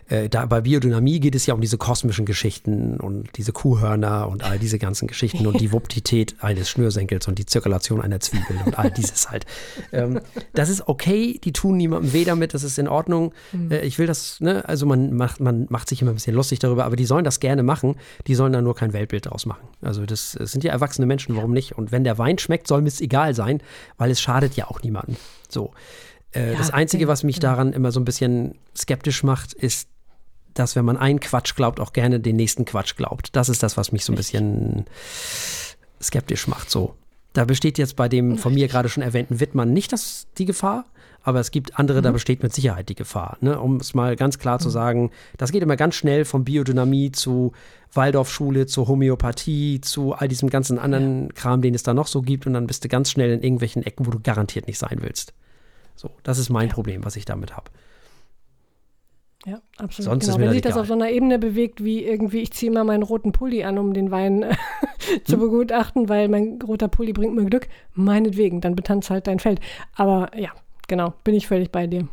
[0.08, 4.44] äh, da bei Biodynamie geht es ja um diese kosmischen Geschichten und diese Kuhhörner und
[4.44, 8.78] all diese ganzen Geschichten und die Vuptität eines Schnürsenkels und die Zirkulation einer Zwiebel und
[8.78, 9.46] all dieses halt.
[9.92, 10.20] Ähm,
[10.52, 13.32] das ist okay, die tun niemandem weh damit, das ist in Ordnung.
[13.52, 13.70] Mhm.
[13.70, 16.58] Äh, ich will das, ne, also man macht, man macht sich immer ein bisschen lustig
[16.58, 17.96] darüber, aber die sollen das gerne machen,
[18.26, 19.66] die sollen da nur kein Weltbild draus machen.
[19.80, 21.72] Also das, das sind ja erwachsene Menschen, warum nicht?
[21.72, 23.62] Und wenn der Wein schmeckt, soll mir es egal sein,
[23.96, 25.16] weil es schadet ja auch niemandem.
[25.48, 25.72] So.
[26.34, 29.88] Äh, ja, das Einzige, was mich daran immer so ein bisschen skeptisch macht, ist
[30.54, 33.36] dass wenn man einen Quatsch glaubt, auch gerne den nächsten Quatsch glaubt.
[33.36, 34.86] Das ist das, was mich so ein bisschen
[36.00, 36.70] skeptisch macht.
[36.70, 36.94] So.
[37.32, 40.84] Da besteht jetzt bei dem von mir gerade schon erwähnten Wittmann nicht das, die Gefahr,
[41.24, 42.04] aber es gibt andere, mhm.
[42.04, 43.38] da besteht mit Sicherheit die Gefahr.
[43.40, 43.58] Ne?
[43.58, 44.60] Um es mal ganz klar mhm.
[44.60, 47.52] zu sagen, das geht immer ganz schnell von Biodynamie zu
[47.92, 51.28] Waldorfschule, zu Homöopathie, zu all diesem ganzen anderen ja.
[51.34, 53.82] Kram, den es da noch so gibt und dann bist du ganz schnell in irgendwelchen
[53.82, 55.32] Ecken, wo du garantiert nicht sein willst.
[55.96, 56.74] So, das ist mein ja.
[56.74, 57.70] Problem, was ich damit habe.
[59.46, 60.10] Ja, absolut.
[60.10, 60.38] Sonst genau.
[60.38, 63.32] Wenn sich das auf so einer Ebene bewegt, wie irgendwie, ich ziehe mal meinen roten
[63.32, 64.54] Pulli an, um den Wein äh,
[65.24, 65.40] zu hm.
[65.40, 69.60] begutachten, weil mein roter Pulli bringt mir Glück, meinetwegen, dann betanzt halt dein Feld.
[69.94, 70.50] Aber ja,
[70.88, 72.08] genau, bin ich völlig bei dir.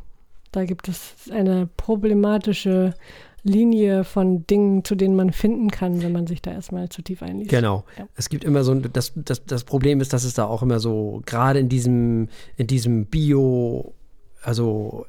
[0.51, 2.93] Da gibt es eine problematische
[3.43, 7.23] Linie von Dingen, zu denen man finden kann, wenn man sich da erstmal zu tief
[7.23, 7.49] einliest.
[7.49, 7.86] Genau.
[7.97, 8.07] Ja.
[8.15, 11.21] Es gibt immer so, das, das, das Problem ist, dass es da auch immer so,
[11.25, 12.27] gerade in diesem,
[12.57, 13.93] in diesem Bio,
[14.43, 15.05] also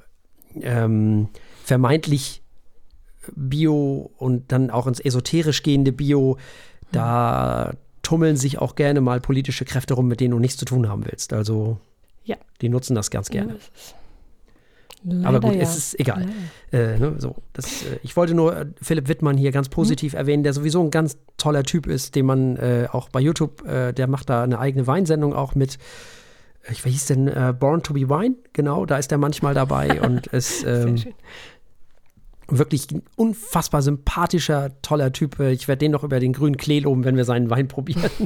[0.60, 1.28] ähm,
[1.72, 2.42] vermeintlich
[3.34, 6.36] Bio und dann auch ins esoterisch gehende Bio,
[6.90, 10.86] da tummeln sich auch gerne mal politische Kräfte rum, mit denen du nichts zu tun
[10.90, 11.32] haben willst.
[11.32, 11.78] Also
[12.24, 12.36] ja.
[12.60, 13.56] die nutzen das ganz gerne.
[15.04, 15.62] Ja, Aber gut, ja.
[15.62, 16.26] es ist egal.
[16.72, 20.18] Äh, ne, so, das, äh, ich wollte nur äh, Philipp Wittmann hier ganz positiv hm.
[20.18, 23.94] erwähnen, der sowieso ein ganz toller Typ ist, den man äh, auch bei YouTube, äh,
[23.94, 25.78] der macht da eine eigene Weinsendung auch mit
[26.70, 30.28] ich weiß denn, äh, Born to be Wine, genau, da ist er manchmal dabei und
[30.28, 30.96] ist ähm,
[32.48, 35.38] wirklich ein unfassbar sympathischer, toller Typ.
[35.40, 38.10] Ich werde den noch über den grünen Klee loben, wenn wir seinen Wein probieren.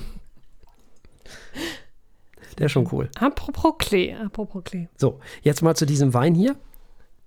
[2.59, 3.11] Der ist schon cool.
[3.19, 4.89] Apropos Klee, apropos Klee.
[4.97, 6.57] So, jetzt mal zu diesem Wein hier.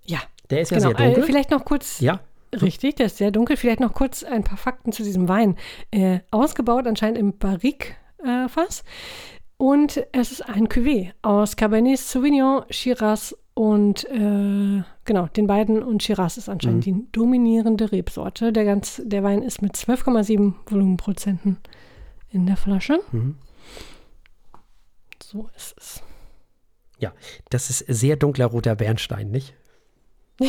[0.04, 0.18] Ja.
[0.50, 0.90] Der ist genau.
[0.90, 1.22] ja sehr dunkel.
[1.22, 2.00] Äh, vielleicht noch kurz.
[2.00, 2.20] Ja.
[2.52, 3.56] Richtig, der ist sehr dunkel.
[3.56, 5.56] Vielleicht noch kurz ein paar Fakten zu diesem Wein.
[5.92, 8.80] Äh, ausgebaut anscheinend im Barrique-Fass.
[8.80, 8.84] Äh,
[9.56, 16.02] und es ist ein Cuvée aus Cabernet Sauvignon, Shiraz und äh, genau, den beiden und
[16.02, 16.94] Shiraz ist anscheinend mhm.
[16.94, 18.54] die dominierende Rebsorte.
[18.54, 21.58] Der, ganz, der Wein ist mit 12,7 Volumenprozenten
[22.30, 23.00] in der Flasche.
[23.12, 23.36] Mhm.
[25.22, 26.02] So ist es.
[27.00, 27.12] Ja,
[27.50, 29.52] das ist sehr dunkler roter Bernstein, nicht?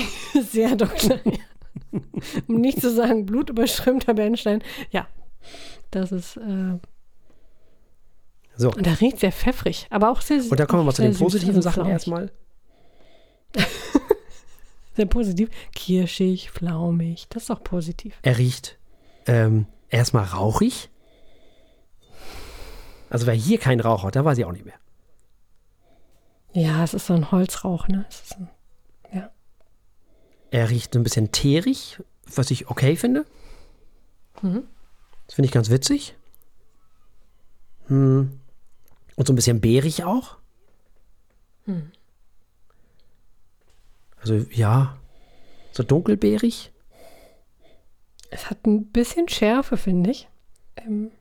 [0.50, 2.00] sehr dunkler, ja.
[2.48, 4.64] Um nicht zu sagen blutüberströmter Bernstein.
[4.92, 5.06] Ja,
[5.90, 6.80] das ist äh,
[8.56, 8.72] so.
[8.72, 11.18] Und da riecht sehr pfeffrig, aber auch sehr Und da kommen wir mal zu den
[11.18, 12.32] positiven Sachen erstmal.
[14.96, 15.50] sehr positiv.
[15.74, 18.18] Kirschig, flaumig, das ist auch positiv.
[18.22, 18.78] Er riecht
[19.28, 20.90] ähm, erstmal rauchig.
[23.10, 24.80] Also wer hier keinen Rauch hat, da weiß ich auch nicht mehr.
[26.54, 28.06] Ja, es ist so ein Holzrauch, ne?
[28.38, 28.50] Ein,
[29.14, 29.32] ja.
[30.50, 32.02] Er riecht ein bisschen teerig,
[32.36, 33.26] was ich okay finde.
[34.42, 34.64] Mhm.
[35.28, 36.16] Das finde ich ganz witzig.
[37.88, 38.40] Hm.
[39.16, 40.38] Und so ein bisschen beerig auch.
[41.66, 41.92] Hm.
[44.22, 44.98] Also ja,
[45.72, 46.72] so dunkelbeerig.
[48.30, 50.30] Es hat ein bisschen Schärfe, finde ich.
[50.78, 51.12] Ähm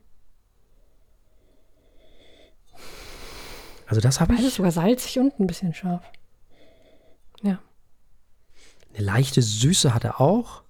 [3.85, 4.53] also das habe ich.
[4.53, 6.03] sogar salzig und ein bisschen scharf.
[7.41, 7.59] Ja.
[8.93, 10.63] Eine leichte Süße hat er auch.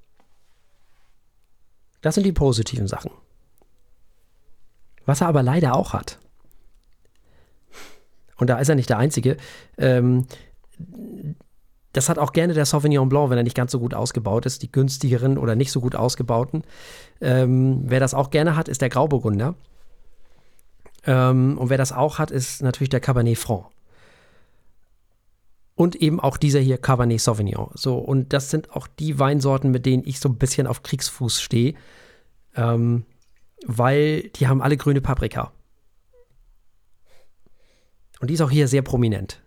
[2.02, 3.12] Das sind die positiven Sachen.
[5.06, 6.18] Was er aber leider auch hat,
[8.42, 9.38] und da ist er nicht der Einzige,
[9.78, 10.26] ähm,
[11.94, 14.62] das hat auch gerne der Sauvignon Blanc, wenn er nicht ganz so gut ausgebaut ist,
[14.62, 16.64] die günstigeren oder nicht so gut ausgebauten.
[17.20, 19.56] Ähm, wer das auch gerne hat, ist der Grauburgunder.
[21.06, 23.66] Ähm, und wer das auch hat, ist natürlich der Cabernet Franc.
[25.76, 27.72] Und eben auch dieser hier Cabernet Sauvignon.
[27.74, 31.42] So, und das sind auch die Weinsorten, mit denen ich so ein bisschen auf Kriegsfuß
[31.42, 31.74] stehe.
[32.56, 33.06] Ähm,
[33.66, 35.52] weil die haben alle grüne Paprika.
[38.20, 39.42] Und die ist auch hier sehr prominent.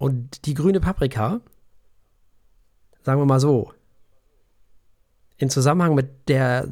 [0.00, 1.42] Und die grüne Paprika,
[3.02, 3.70] sagen wir mal so,
[5.36, 6.68] in Zusammenhang mit der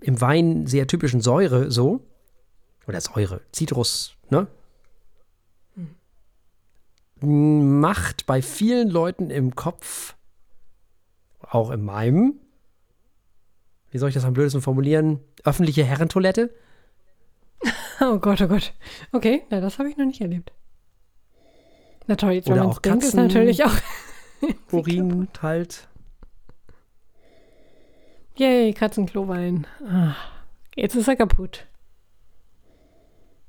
[0.00, 2.00] im Wein sehr typischen Säure so,
[2.88, 4.46] oder Säure, Zitrus, ne?
[7.20, 10.16] Macht bei vielen Leuten im Kopf,
[11.42, 12.40] auch in meinem,
[13.90, 16.54] wie soll ich das am blödesten formulieren, öffentliche Herrentoilette?
[18.00, 18.74] Oh Gott, oh Gott.
[19.12, 20.52] Okay, na, das habe ich noch nicht erlebt.
[22.06, 23.74] Na toll, jetzt Oder wenn auch denkt, ist Katzen- natürlich auch.
[24.72, 25.88] Urin halt.
[28.36, 29.66] Yay, Katzenklowein.
[29.88, 30.14] Ah,
[30.74, 31.66] jetzt ist er kaputt.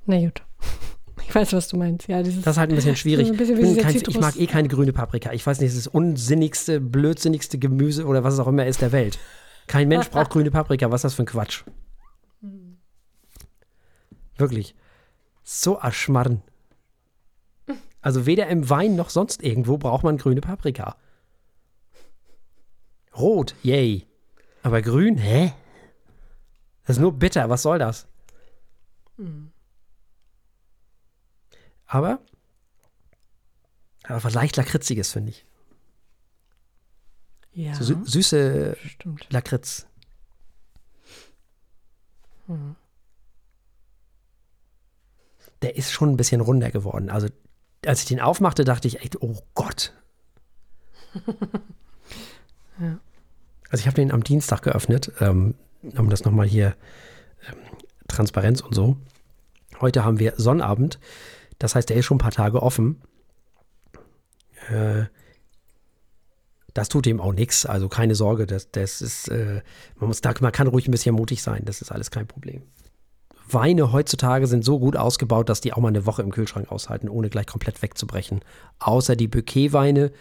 [0.05, 0.41] Na gut.
[1.29, 2.07] Ich weiß, was du meinst.
[2.07, 2.43] Ja, dieses.
[2.43, 3.27] Das ist halt ein bisschen schwierig.
[3.27, 5.33] So ein bisschen Ich kein, ich mag eh keine grüne Paprika.
[5.33, 8.81] Ich weiß nicht, es ist das unsinnigste, blödsinnigste Gemüse oder was es auch immer ist
[8.81, 9.19] der Welt.
[9.67, 10.89] Kein Mensch braucht grüne Paprika.
[10.89, 11.65] Was ist das für ein Quatsch?
[14.37, 14.73] Wirklich.
[15.43, 16.43] So Aschmarren.
[18.01, 20.95] Also weder im Wein noch sonst irgendwo braucht man grüne Paprika.
[23.15, 24.05] Rot, yay.
[24.63, 25.53] Aber grün, hä?
[26.85, 28.07] Das ist nur bitter, was soll das?
[31.87, 32.19] Aber,
[34.03, 35.45] aber was leicht Lakritziges, finde ich.
[37.53, 39.27] ja, So sü süße stimmt.
[39.31, 39.87] Lakritz.
[45.61, 47.09] Der ist schon ein bisschen runder geworden.
[47.09, 47.27] Also,
[47.87, 49.93] als ich den aufmachte, dachte ich echt, oh Gott.
[53.69, 55.55] Also, ich habe den am Dienstag geöffnet, ähm,
[55.97, 56.75] um das nochmal hier
[57.49, 57.57] ähm,
[58.07, 58.95] Transparenz und so.
[59.81, 60.99] Heute haben wir Sonnabend.
[61.59, 63.01] Das heißt, der ist schon ein paar Tage offen.
[64.69, 65.05] Äh,
[66.73, 67.65] das tut ihm auch nichts.
[67.65, 69.61] Also keine Sorge, das, das ist, äh,
[69.95, 71.63] man, muss, da, man kann ruhig ein bisschen mutig sein.
[71.65, 72.61] Das ist alles kein Problem.
[73.49, 77.09] Weine heutzutage sind so gut ausgebaut, dass die auch mal eine Woche im Kühlschrank aushalten,
[77.09, 78.41] ohne gleich komplett wegzubrechen.
[78.79, 80.11] Außer die Bouquetweine.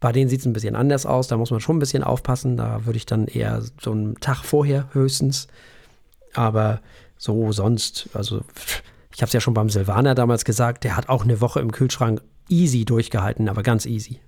[0.00, 1.28] Bei denen sieht es ein bisschen anders aus.
[1.28, 2.56] Da muss man schon ein bisschen aufpassen.
[2.56, 5.48] Da würde ich dann eher so einen Tag vorher höchstens.
[6.34, 6.80] Aber
[7.16, 8.42] so sonst, also
[9.14, 11.72] ich habe es ja schon beim Silvaner damals gesagt, der hat auch eine Woche im
[11.72, 14.20] Kühlschrank easy durchgehalten, aber ganz easy.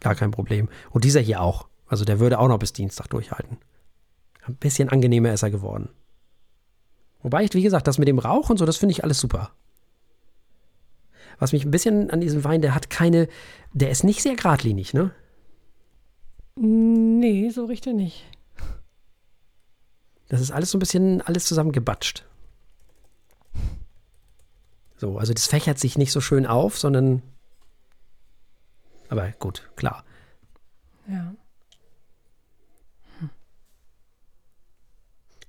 [0.00, 0.68] Gar kein Problem.
[0.90, 1.68] Und dieser hier auch.
[1.86, 3.58] Also der würde auch noch bis Dienstag durchhalten.
[4.46, 5.90] Ein bisschen angenehmer ist er geworden.
[7.22, 9.50] Wobei ich, wie gesagt, das mit dem Rauch und so, das finde ich alles super.
[11.38, 13.28] Was mich ein bisschen an diesem Wein, der hat keine,
[13.72, 15.12] der ist nicht sehr geradlinig, ne?
[16.56, 18.24] Nee, so richtig nicht.
[20.28, 22.24] Das ist alles so ein bisschen, alles zusammengebatscht.
[24.96, 27.22] So, also das fächert sich nicht so schön auf, sondern.
[29.08, 30.04] Aber gut, klar.
[31.06, 31.34] Ja.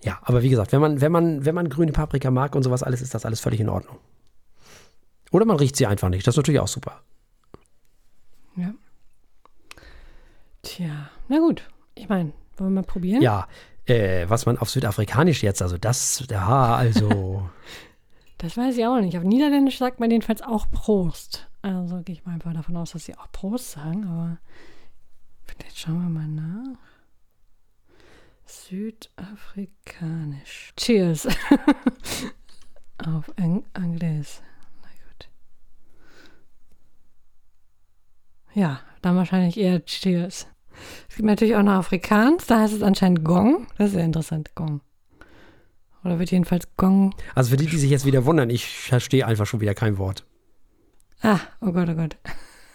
[0.03, 2.83] Ja, aber wie gesagt, wenn man, wenn man, wenn man grüne Paprika mag und sowas
[2.83, 3.97] alles, ist das alles völlig in Ordnung.
[5.31, 6.25] Oder man riecht sie einfach nicht.
[6.25, 7.01] Das ist natürlich auch super.
[8.55, 8.73] Ja.
[10.63, 11.69] Tja, na gut.
[11.95, 13.21] Ich meine, wollen wir mal probieren?
[13.21, 13.47] Ja,
[13.85, 17.49] äh, was man auf Südafrikanisch jetzt, also das, ja, also.
[18.41, 19.17] Das weiß ich auch nicht.
[19.17, 21.49] Auf Niederländisch sagt man jedenfalls auch Prost.
[21.61, 24.37] Also gehe ich mal einfach davon aus, dass sie auch Prost sagen, aber
[25.43, 26.77] vielleicht schauen wir mal nach.
[28.49, 30.73] Südafrikanisch.
[30.75, 31.27] Cheers.
[33.05, 34.41] Auf Eng Angles.
[34.81, 35.29] Na gut.
[38.55, 40.47] Ja, dann wahrscheinlich eher Cheers.
[41.09, 43.67] Es gibt natürlich auch noch Afrikaans, da heißt es anscheinend Gong.
[43.77, 44.81] Das ist sehr interessant, Gong.
[46.03, 49.45] Oder wird jedenfalls Gong Also für die, die sich jetzt wieder wundern, ich verstehe einfach
[49.45, 50.25] schon wieder kein Wort.
[51.21, 52.17] Ah, oh Gott, oh Gott.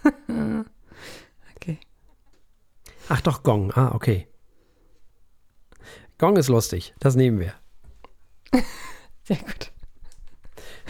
[1.57, 1.81] okay.
[3.09, 3.73] Ach doch, Gong.
[3.73, 4.29] Ah, okay.
[6.19, 6.95] Gong ist lustig.
[7.01, 7.55] Das nehmen wir.
[9.25, 9.73] Sehr gut.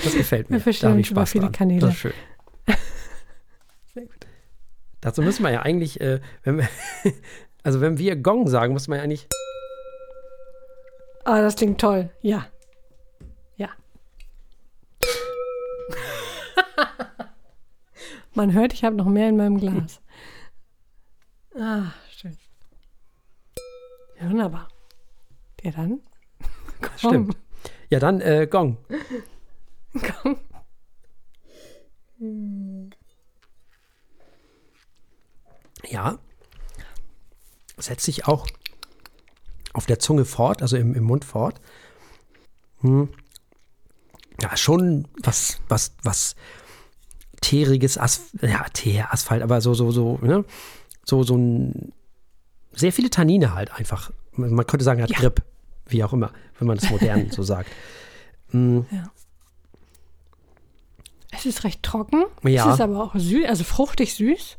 [0.02, 0.56] Das gefällt mir.
[0.56, 1.52] Wir verstehen da habe ich Spaß viele dran.
[1.52, 1.80] Kanäle.
[1.80, 2.12] Das ist schön.
[3.94, 4.26] Sehr gut.
[5.00, 6.68] Dazu müssen wir ja eigentlich, äh, wenn wir,
[7.62, 9.28] also wenn wir Gong sagen, muss man ja eigentlich.
[11.24, 12.10] Ah, das klingt toll.
[12.20, 12.46] Ja.
[13.56, 13.70] Ja.
[18.34, 20.02] Man hört, ich habe noch mehr in meinem Glas.
[21.58, 22.36] Ah, schön.
[24.20, 24.68] Wunderbar.
[25.64, 26.00] Ja, dann.
[26.96, 27.36] Stimmt.
[27.88, 28.76] Ja, dann äh, Gong.
[30.22, 30.36] Komm.
[35.88, 36.18] Ja.
[37.76, 38.46] Setzt sich auch
[39.72, 41.60] auf der Zunge fort, also im, im Mund fort.
[42.80, 43.08] Hm.
[44.40, 46.36] Ja, schon was, was, was
[47.40, 50.44] teeriges Asphalt, ja, Teer, Asphalt, aber so, so, so, ne?
[51.04, 51.92] So, so ein,
[52.72, 54.10] sehr viele Tannine halt einfach.
[54.32, 55.18] Man könnte sagen, er hat Ja.
[55.18, 55.42] Grip,
[55.86, 57.70] wie auch immer, wenn man das modern so sagt.
[58.50, 58.86] Hm,
[61.32, 62.24] Es ist recht trocken.
[62.42, 62.68] Ja.
[62.68, 64.56] Es ist aber auch süß, also fruchtig süß.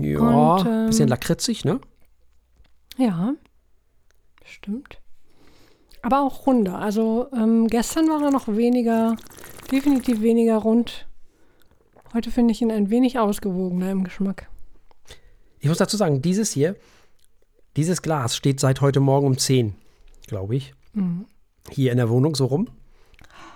[0.00, 1.80] ja, Und, ähm, bisschen lakritzig, ne?
[2.96, 3.34] Ja,
[4.44, 5.00] stimmt.
[6.02, 6.78] Aber auch runder.
[6.78, 9.16] Also ähm, gestern war er noch weniger,
[9.70, 11.06] definitiv weniger rund.
[12.12, 14.48] Heute finde ich ihn ein wenig ausgewogener im Geschmack.
[15.58, 16.76] Ich muss dazu sagen, dieses hier,
[17.76, 19.74] dieses Glas steht seit heute Morgen um 10,
[20.26, 21.26] glaube ich, Mhm.
[21.70, 22.68] hier in der Wohnung so rum.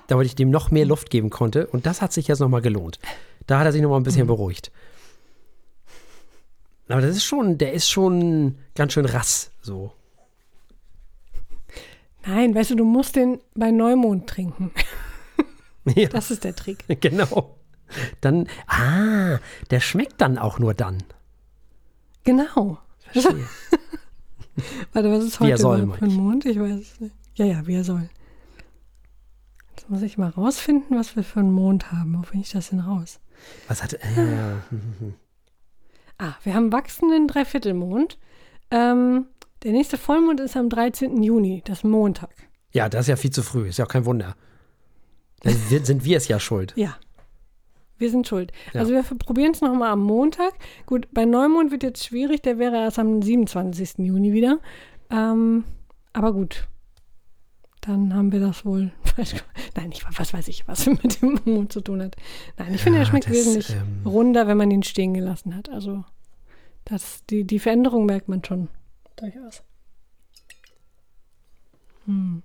[0.06, 1.66] Damit ich dem noch mehr Luft geben konnte.
[1.66, 2.98] Und das hat sich jetzt nochmal gelohnt.
[3.46, 4.72] Da hat er sich nochmal ein bisschen beruhigt.
[6.88, 9.92] Aber das ist schon, der ist schon ganz schön rass, so.
[12.26, 14.70] Nein, weißt du, du musst den bei Neumond trinken.
[15.94, 16.84] Ja, Das ist der Trick.
[17.00, 17.56] genau.
[18.20, 19.38] Dann, ah,
[19.70, 20.98] der schmeckt dann auch nur dann.
[22.24, 22.76] Genau.
[23.10, 23.46] Verstehe.
[24.92, 26.14] Warte, was ist heute soll, für ein.
[26.14, 26.44] Mond?
[26.46, 27.14] Ich weiß es nicht.
[27.34, 28.08] Ja, ja, wie er soll.
[29.70, 32.16] Jetzt muss ich mal rausfinden, was wir für einen Mond haben.
[32.18, 33.20] Wo finde ich das denn raus?
[33.68, 33.98] Was hat, äh,
[36.18, 38.18] Ah, wir haben wachsenden Dreiviertelmond.
[38.72, 39.26] Ähm,
[39.62, 41.22] der nächste Vollmond ist am 13.
[41.22, 42.30] Juni, das ist Montag.
[42.72, 44.34] ja, das ist ja viel zu früh, ist ja auch kein Wunder.
[45.40, 45.54] Dann
[45.84, 46.72] sind wir es ja schuld.
[46.76, 46.96] Ja.
[47.98, 48.52] Wir sind schuld.
[48.72, 48.80] Ja.
[48.80, 50.52] Also wir probieren es nochmal am Montag.
[50.86, 53.98] Gut, bei Neumond wird jetzt schwierig, der wäre erst am 27.
[53.98, 54.58] Juni wieder.
[55.10, 55.64] Ähm,
[56.12, 56.68] aber gut.
[57.80, 59.46] Dann haben wir das wohl falsch gemacht.
[59.76, 62.16] Nein, ich, was weiß ich, was mit dem Mond zu tun hat.
[62.56, 65.54] Nein, ich finde, Ja, er schmeckt das, wesentlich ähm, runder, wenn man ihn stehen gelassen
[65.56, 65.68] hat.
[65.68, 66.04] Also
[66.84, 68.68] das, die, die Veränderung merkt man schon.
[69.16, 69.62] Durchaus.
[72.06, 72.42] Hm.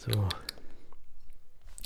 [0.00, 0.26] So.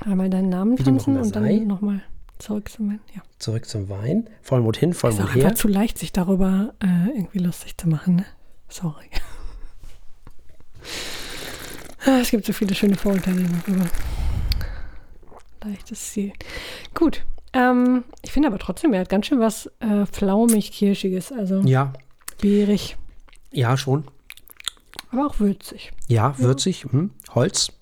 [0.05, 2.03] Einmal deinen Namen tanzen und dann nochmal
[2.39, 3.01] zurück zum Wein.
[3.15, 3.23] Ja.
[3.39, 4.29] Zurück zum Wein.
[4.43, 5.45] Vollmond hin, Ist Vollmond auch her.
[5.47, 8.17] einfach zu leicht, sich darüber äh, irgendwie lustig zu machen.
[8.17, 8.27] Ne?
[8.69, 9.07] Sorry.
[12.07, 13.87] Ah, es gibt so viele schöne Vorurteile darüber.
[15.65, 16.33] Leichtes Ziel.
[16.93, 17.25] Gut.
[17.55, 21.95] Ähm, ich finde aber trotzdem, er hat ganz schön was äh, flaumig-kirschiges, also Ja,
[22.43, 22.99] beerig,
[23.53, 24.05] ja, schon.
[25.13, 25.93] aber auch würzig.
[26.09, 26.85] Ja, würzig.
[26.91, 27.11] Hm.
[27.35, 27.73] Holz.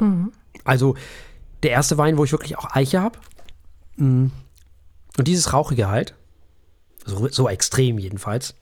[0.00, 0.32] Mhm.
[0.66, 0.96] Also
[1.62, 3.18] der erste Wein, wo ich wirklich auch Eiche habe.
[3.98, 4.32] Und
[5.18, 6.14] dieses Rauchige halt.
[7.04, 8.54] So, so extrem jedenfalls.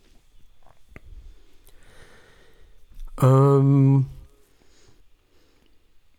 [3.21, 4.07] Ähm,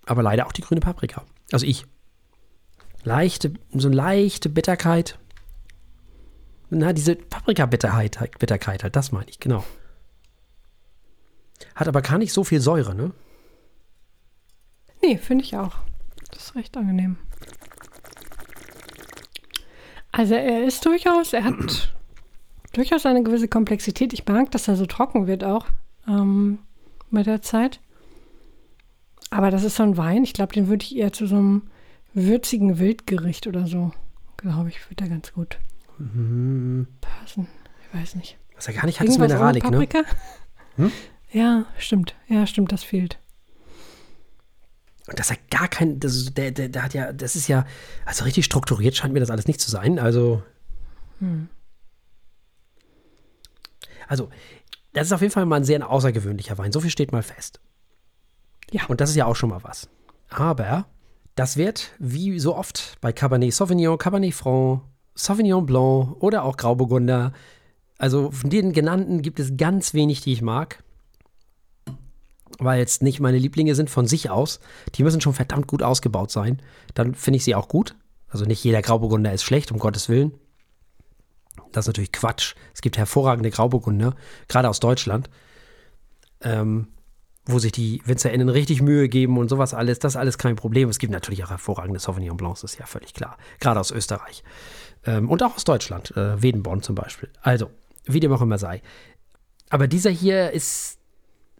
[0.05, 1.23] aber leider auch die grüne Paprika.
[1.51, 1.85] Also ich.
[3.03, 5.19] Leichte, so eine leichte Bitterkeit.
[6.71, 9.63] Na, diese Paprika-Bitterheit, halt- Bitterkeit halt, das meine ich, genau.
[11.75, 13.11] Hat aber gar nicht so viel Säure, ne?
[15.05, 15.75] Nee, finde ich auch.
[16.31, 17.17] Das ist recht angenehm.
[20.11, 21.93] Also er ist durchaus, er hat
[22.73, 24.13] durchaus eine gewisse Komplexität.
[24.13, 25.67] Ich mag, dass er so trocken wird auch
[26.07, 26.59] ähm,
[27.09, 27.81] mit der Zeit.
[29.29, 31.63] Aber das ist so ein Wein, ich glaube, den würde ich eher zu so einem
[32.13, 33.91] würzigen Wildgericht oder so,
[34.37, 35.59] glaube ich, wird er ganz gut
[37.01, 37.47] passen.
[37.81, 38.37] Ich weiß nicht.
[38.55, 39.71] Was er gar nicht hat, ist Irgendwas Mineralik, ne?
[39.71, 40.03] Paprika?
[40.77, 40.91] Hm?
[41.31, 42.15] Ja, stimmt.
[42.27, 43.19] Ja, stimmt, das fehlt.
[45.07, 47.65] Und dass er gar kein, das ist, der, der, der hat ja, das ist ja,
[48.05, 49.99] also richtig strukturiert scheint mir das alles nicht zu sein.
[49.99, 50.41] Also,
[51.19, 51.47] Hm.
[54.07, 54.29] also,
[54.93, 56.71] das ist auf jeden Fall mal ein sehr außergewöhnlicher Wein.
[56.71, 57.59] So viel steht mal fest.
[58.71, 58.85] Ja.
[58.87, 59.89] Und das ist ja auch schon mal was.
[60.29, 60.87] Aber
[61.35, 64.81] das wird, wie so oft bei Cabernet Sauvignon, Cabernet Franc,
[65.13, 67.33] Sauvignon Blanc oder auch Grauburgunder,
[67.97, 70.83] also von den genannten gibt es ganz wenig, die ich mag.
[72.59, 74.59] Weil es nicht meine Lieblinge sind von sich aus.
[74.95, 76.61] Die müssen schon verdammt gut ausgebaut sein.
[76.93, 77.95] Dann finde ich sie auch gut.
[78.29, 80.33] Also nicht jeder Grauburgunder ist schlecht, um Gottes Willen.
[81.71, 82.55] Das ist natürlich Quatsch.
[82.73, 84.15] Es gibt hervorragende Grauburgunder,
[84.47, 85.29] gerade aus Deutschland,
[86.41, 86.87] ähm,
[87.45, 89.99] wo sich die WinzerInnen richtig Mühe geben und sowas alles.
[89.99, 90.89] Das ist alles kein Problem.
[90.89, 93.37] Es gibt natürlich auch hervorragende Sauvignon Blancs, ist ja völlig klar.
[93.59, 94.43] Gerade aus Österreich.
[95.05, 96.15] Ähm, und auch aus Deutschland.
[96.17, 97.29] Äh, Wedenborn zum Beispiel.
[97.41, 97.69] Also,
[98.05, 98.81] wie dem auch immer sei.
[99.69, 100.97] Aber dieser hier ist,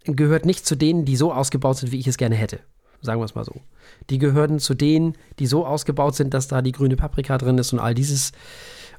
[0.06, 2.60] gehört nicht zu denen, die so ausgebaut sind, wie ich es gerne hätte.
[3.01, 3.62] Sagen wir es mal so.
[4.10, 7.74] Die gehören zu denen, die so ausgebaut sind, dass da die grüne Paprika drin ist
[7.74, 8.32] und all dieses.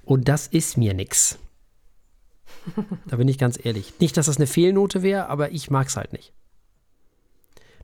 [0.05, 1.39] Und das ist mir nix.
[3.07, 3.95] Da bin ich ganz ehrlich.
[4.01, 6.33] Nicht, dass das eine Fehlnote wäre, aber ich mag es halt nicht.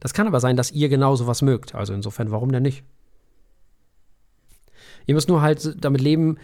[0.00, 1.74] Das kann aber sein, dass ihr genau sowas mögt.
[1.74, 2.82] Also insofern, warum denn nicht?
[5.06, 6.38] Ihr müsst nur halt damit leben,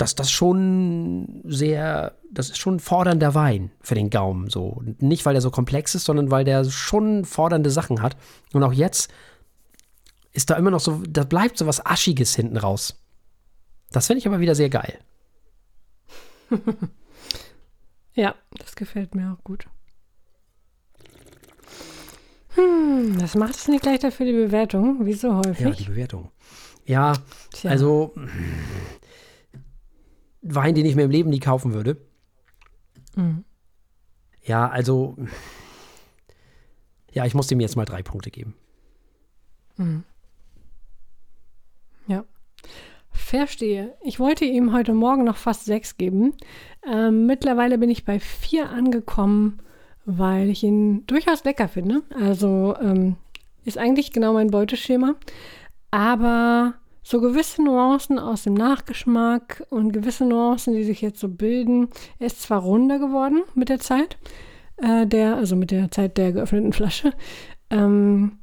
[0.00, 4.48] dass das schon sehr, das ist schon fordernder Wein für den Gaumen.
[4.48, 4.82] So.
[4.98, 8.16] Nicht, weil der so komplex ist, sondern weil der schon fordernde Sachen hat.
[8.54, 9.12] Und auch jetzt
[10.32, 12.98] ist da immer noch so, da bleibt so was Aschiges hinten raus.
[13.92, 14.98] Das finde ich aber wieder sehr geil.
[18.14, 19.66] ja, das gefällt mir auch gut.
[22.54, 25.04] Hm, was macht es nicht leichter für die Bewertung?
[25.04, 25.60] Wie so häufig?
[25.60, 26.30] Ja, die Bewertung.
[26.86, 27.12] Ja,
[27.52, 27.70] Tja.
[27.70, 28.14] also
[30.42, 31.96] Wein, den ich mir im Leben nie kaufen würde.
[33.14, 33.44] Mhm.
[34.42, 35.16] Ja, also
[37.12, 38.54] ja, ich muss dem jetzt mal drei Punkte geben.
[39.76, 40.04] Mhm.
[42.06, 42.24] Ja.
[43.10, 43.94] Verstehe.
[44.02, 46.34] Ich wollte ihm heute Morgen noch fast sechs geben.
[46.86, 49.60] Ähm, mittlerweile bin ich bei vier angekommen,
[50.04, 52.02] weil ich ihn durchaus lecker finde.
[52.14, 53.16] Also ähm,
[53.64, 55.16] ist eigentlich genau mein Beuteschema.
[55.90, 56.74] Aber
[57.10, 61.88] so gewisse Nuancen aus dem Nachgeschmack und gewisse Nuancen, die sich jetzt so bilden,
[62.20, 64.16] er ist zwar runder geworden mit der Zeit,
[64.76, 67.12] äh, der, also mit der Zeit der geöffneten Flasche,
[67.68, 68.38] ähm,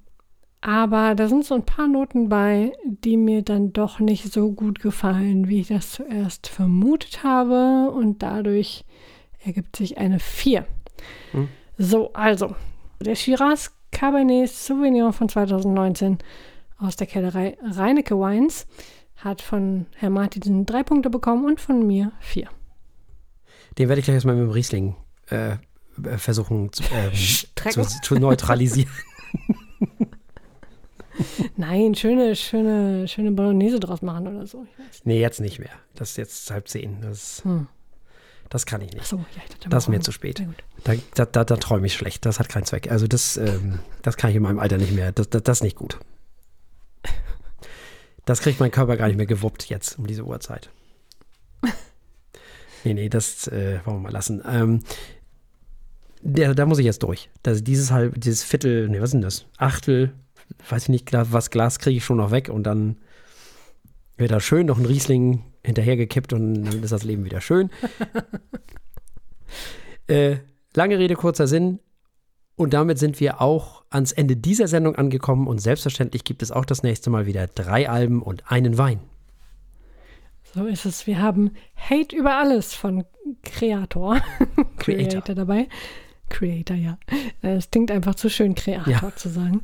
[0.60, 4.82] aber da sind so ein paar Noten bei, die mir dann doch nicht so gut
[4.82, 7.92] gefallen, wie ich das zuerst vermutet habe.
[7.92, 8.84] Und dadurch
[9.46, 10.66] ergibt sich eine 4.
[11.32, 11.48] Hm.
[11.78, 12.56] So, also,
[13.00, 16.18] der Shiraz Cabernet Sauvignon von 2019
[16.78, 18.68] aus der Kellerei Reinecke Wines
[19.18, 22.50] hat von Herr Martin drei Punkte bekommen und von mir vier.
[23.78, 24.96] Den werde ich gleich erstmal mit dem Riesling
[25.30, 25.54] äh,
[26.04, 27.12] äh versuchen zu, äh,
[27.72, 28.92] zu, zu neutralisieren.
[31.56, 34.68] Nein, schöne, schöne, schöne Bolognese draus machen oder so.
[35.04, 35.72] Nee, jetzt nicht mehr.
[35.96, 37.02] Das ist jetzt halb zehn.
[37.02, 37.68] Das, hm.
[38.50, 39.06] das kann ich nicht.
[39.06, 40.44] So, ja, ich das ist mir zu spät.
[40.84, 42.26] Da, da, da, da träume ich schlecht.
[42.26, 42.92] Das hat keinen Zweck.
[42.92, 45.12] Also das, ähm, das kann ich in meinem Alter nicht mehr.
[45.12, 45.98] Das, das, das ist nicht gut.
[48.26, 50.70] Das kriegt mein Körper gar nicht mehr gewuppt jetzt um diese Uhrzeit.
[52.84, 54.44] nee, nee, das äh, wollen wir mal lassen.
[54.46, 54.84] Ähm,
[56.22, 57.30] der, da muss ich jetzt durch.
[57.44, 59.46] Das, dieses halb, dieses Viertel, nee, was ist denn das?
[59.58, 60.14] Achtel
[60.70, 62.98] weiß ich nicht, was Glas kriege ich schon noch weg und dann
[64.18, 67.70] wird da schön noch ein Riesling hinterhergekippt und dann ist das Leben wieder schön.
[70.08, 70.38] äh,
[70.76, 71.80] lange Rede, kurzer Sinn.
[72.58, 76.66] Und damit sind wir auch ans Ende dieser Sendung angekommen und selbstverständlich gibt es auch
[76.66, 79.00] das nächste Mal wieder drei Alben und einen Wein.
[80.56, 81.06] So ist es.
[81.06, 83.06] Wir haben Hate über alles von
[83.44, 84.18] Creator.
[84.80, 85.22] Creator.
[85.22, 85.68] Creator dabei.
[86.30, 86.98] Creator, ja.
[87.44, 89.16] Es klingt einfach zu schön, Creator ja.
[89.16, 89.62] zu sagen.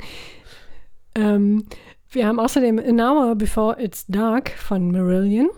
[1.16, 1.66] Ähm,
[2.12, 5.50] wir haben außerdem An Hour Before It's Dark von Marillion.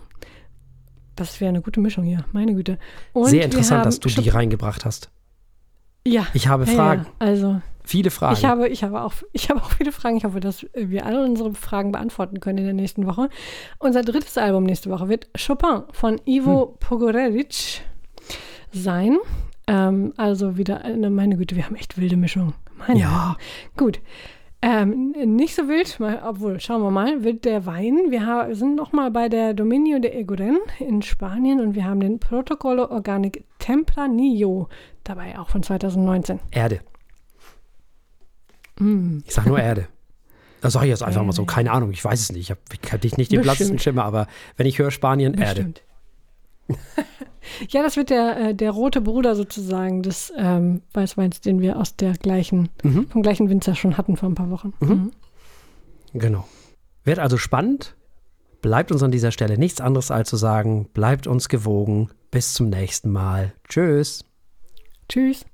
[1.16, 2.78] Das wäre eine gute Mischung hier, meine Güte.
[3.12, 5.10] Und Sehr interessant, dass du die reingebracht hast.
[6.06, 6.26] Ja.
[6.34, 7.06] Ich habe Fragen.
[7.20, 7.60] Ja, also.
[7.82, 8.34] Viele Fragen.
[8.34, 10.16] Ich habe, ich, habe auch, ich habe auch viele Fragen.
[10.16, 13.28] Ich hoffe, dass wir alle unsere Fragen beantworten können in der nächsten Woche.
[13.78, 16.78] Unser drittes Album nächste Woche wird Chopin von Ivo hm.
[16.80, 17.82] Pogorelic
[18.72, 19.18] sein.
[19.68, 22.54] Ähm, also wieder, eine, meine Güte, wir haben echt wilde Mischung.
[22.76, 23.36] Meine ja.
[23.76, 24.00] Gut.
[24.62, 28.06] Ähm, nicht so wild, mal, obwohl, schauen wir mal, wird der Wein.
[28.08, 32.18] Wir haben, sind nochmal bei der Dominio de Egoren in Spanien und wir haben den
[32.18, 34.68] Protocolo Organic Tempranillo
[35.08, 36.40] dabei, auch von 2019.
[36.50, 36.80] Erde.
[38.78, 39.18] Mm.
[39.24, 39.88] Ich sage nur Erde.
[40.60, 42.42] Das sage ich jetzt einfach mal so, keine Ahnung, ich weiß es nicht.
[42.42, 44.26] Ich habe hab nicht den blassen Schimmer, aber
[44.56, 45.82] wenn ich höre Spanien, Bestimmt.
[46.68, 46.80] Erde.
[47.68, 51.96] Ja, das wird der, äh, der rote Bruder sozusagen des ähm, Weißweins, den wir aus
[51.96, 53.06] der gleichen, mhm.
[53.08, 54.72] vom gleichen Winzer schon hatten vor ein paar Wochen.
[54.80, 54.88] Mhm.
[54.88, 55.12] Mhm.
[56.14, 56.48] Genau.
[57.04, 57.94] Wird also spannend.
[58.62, 62.10] Bleibt uns an dieser Stelle nichts anderes als zu sagen, bleibt uns gewogen.
[62.30, 63.52] Bis zum nächsten Mal.
[63.68, 64.24] Tschüss.
[65.08, 65.46] Tschüss.